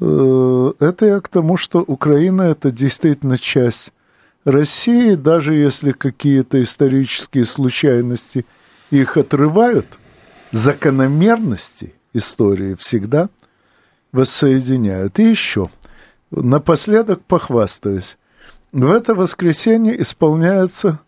Э, 0.00 0.72
это 0.78 1.06
я 1.06 1.20
к 1.20 1.28
тому, 1.28 1.56
что 1.56 1.80
Украина 1.80 2.42
это 2.42 2.70
действительно 2.70 3.38
часть 3.38 3.90
России, 4.44 5.16
даже 5.16 5.54
если 5.54 5.90
какие-то 5.90 6.62
исторические 6.62 7.44
случайности 7.44 8.46
их 8.92 9.16
отрывают, 9.16 9.98
закономерности 10.52 11.92
истории 12.12 12.74
всегда 12.74 13.30
воссоединяют. 14.12 15.18
И 15.18 15.28
еще– 15.28 15.70
Напоследок 16.30 17.22
похвастаюсь. 17.24 18.16
В 18.72 18.90
это 18.90 19.14
воскресенье 19.14 20.00
исполняется 20.00 21.00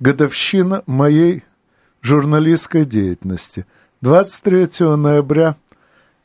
годовщина 0.00 0.82
моей 0.86 1.44
журналистской 2.02 2.84
деятельности. 2.84 3.66
23 4.02 4.96
ноября 4.96 5.56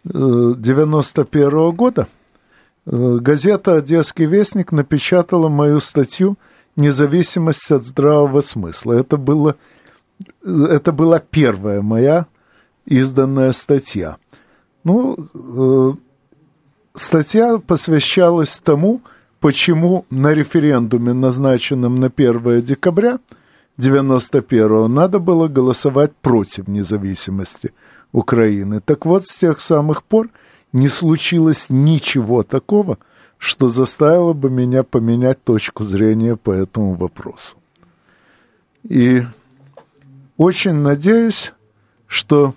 1991 0.04 1.50
э, 1.50 1.72
года 1.72 2.08
э, 2.86 3.18
газета 3.22 3.76
«Одесский 3.76 4.26
вестник» 4.26 4.74
напечатала 4.74 5.48
мою 5.48 5.80
статью 5.80 6.38
«Независимость 6.76 7.72
от 7.72 7.86
здравого 7.86 8.42
смысла». 8.42 8.94
Это, 8.94 9.16
было, 9.16 9.56
это 10.44 10.92
была 10.92 11.20
первая 11.20 11.82
моя 11.82 12.26
изданная 12.86 13.54
статья. 13.54 14.18
Ну, 14.84 15.16
э, 15.34 15.92
статья 16.94 17.58
посвящалась 17.58 18.58
тому, 18.58 19.02
почему 19.40 20.06
на 20.10 20.34
референдуме, 20.34 21.14
назначенном 21.14 22.00
на 22.00 22.08
1 22.08 22.62
декабря 22.62 23.20
91-го, 23.78 24.88
надо 24.88 25.20
было 25.20 25.48
голосовать 25.48 26.16
против 26.16 26.68
независимости 26.68 27.74
Украины. 28.12 28.82
Так 28.82 29.06
вот, 29.06 29.26
с 29.26 29.36
тех 29.36 29.60
самых 29.60 30.04
пор 30.04 30.30
не 30.74 30.88
случилось 30.88 31.68
ничего 31.70 32.44
такого, 32.44 32.98
что 33.38 33.70
заставило 33.70 34.34
бы 34.34 34.50
меня 34.50 34.84
поменять 34.84 35.44
точку 35.44 35.84
зрения 35.84 36.36
по 36.36 36.52
этому 36.52 36.94
вопросу. 36.94 37.58
И 38.84 39.24
очень 40.38 40.74
надеюсь, 40.74 41.54
что 42.08 42.54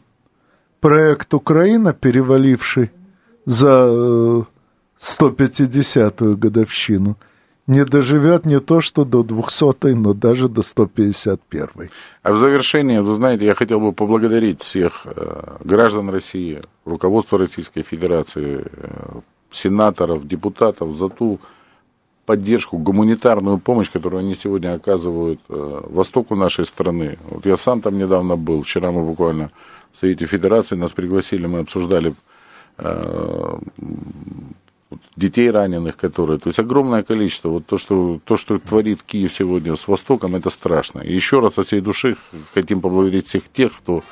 проект 0.80 1.32
«Украина», 1.32 1.93
переваливший 1.93 2.91
за 3.47 4.47
150-ю 5.01 6.33
э, 6.33 6.37
годовщину 6.37 7.17
не 7.67 7.85
доживет 7.85 8.45
не 8.45 8.61
то 8.61 8.81
что 8.81 9.05
до 9.05 9.23
200-й, 9.23 9.95
но 9.95 10.13
даже 10.13 10.49
до 10.49 10.61
151-й. 10.61 11.91
А 12.23 12.33
в 12.33 12.37
завершение, 12.37 13.01
вы 13.01 13.17
знаете, 13.17 13.47
я 13.47 13.55
хотел 13.55 13.81
бы 13.81 13.93
поблагодарить 13.93 14.63
всех 14.63 15.07
э, 15.07 15.57
граждан 15.65 16.11
России, 16.11 16.61
руководство 16.85 17.39
Российской 17.39 17.83
Федерации, 17.83 18.65
э, 18.71 19.21
сенаторов, 19.51 20.27
депутатов 20.27 20.95
за 20.95 21.09
ту 21.09 21.41
поддержку, 22.27 22.79
гуманитарную 22.79 23.59
помощь, 23.59 23.91
которую 23.91 24.21
они 24.21 24.35
сегодня 24.35 24.75
оказывают 24.75 25.41
востоку 25.47 26.35
нашей 26.35 26.65
страны. 26.65 27.19
Вот 27.29 27.45
я 27.45 27.59
сам 27.59 27.83
там 27.83 27.99
недавно 27.99 28.37
был, 28.37 28.63
вчера 28.63 28.91
мы 28.91 29.05
буквально 29.05 29.51
в 29.93 29.99
Совете 29.99 30.25
Федерации 30.25 30.75
нас 30.75 30.93
пригласили, 30.93 31.47
мы 31.47 31.59
обсуждали 31.59 32.15
детей 35.16 35.51
раненых, 35.51 35.97
которые, 35.97 36.39
то 36.39 36.49
есть 36.49 36.59
огромное 36.59 37.03
количество. 37.03 37.49
Вот 37.49 37.66
то, 37.66 37.79
что, 37.79 38.20
то, 38.25 38.37
что 38.37 38.59
творит 38.59 39.03
Киев 39.03 39.33
сегодня 39.33 39.77
с 39.77 39.89
Востоком, 39.89 40.35
это 40.37 40.51
страшно. 40.51 41.01
И 41.01 41.14
еще 41.14 41.41
раз 41.41 41.59
от 41.59 41.66
всей 41.66 41.81
души 41.81 42.16
хотим 42.53 42.81
поблагодарить 42.81 43.29
всех 43.29 43.43
тех, 43.53 43.72
кто 43.72 44.03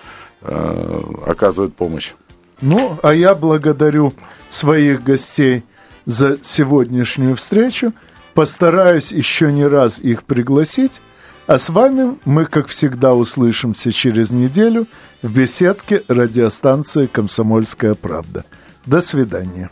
э, 0.42 1.02
оказывает 1.26 1.74
помощь. 1.74 2.12
Ну, 2.60 2.98
а 3.02 3.14
я 3.14 3.34
благодарю 3.34 4.12
своих 4.48 5.02
гостей 5.02 5.64
за 6.06 6.38
сегодняшнюю 6.42 7.36
встречу. 7.36 7.92
Постараюсь 8.34 9.12
еще 9.12 9.52
не 9.52 9.66
раз 9.66 9.98
их 9.98 10.22
пригласить. 10.22 11.00
А 11.46 11.58
с 11.58 11.68
вами 11.68 12.18
мы, 12.24 12.46
как 12.46 12.68
всегда, 12.68 13.14
услышимся 13.14 13.90
через 13.90 14.30
неделю 14.30 14.86
в 15.22 15.32
беседке 15.32 16.02
радиостанции 16.08 17.06
«Комсомольская 17.06 17.94
правда». 17.94 18.44
До 18.86 19.00
свидания. 19.00 19.70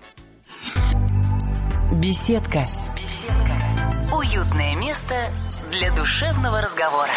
Беседка. 1.92 2.64
Беседка. 2.96 4.16
Уютное 4.16 4.74
место 4.76 5.14
для 5.72 5.94
душевного 5.94 6.60
разговора. 6.60 7.10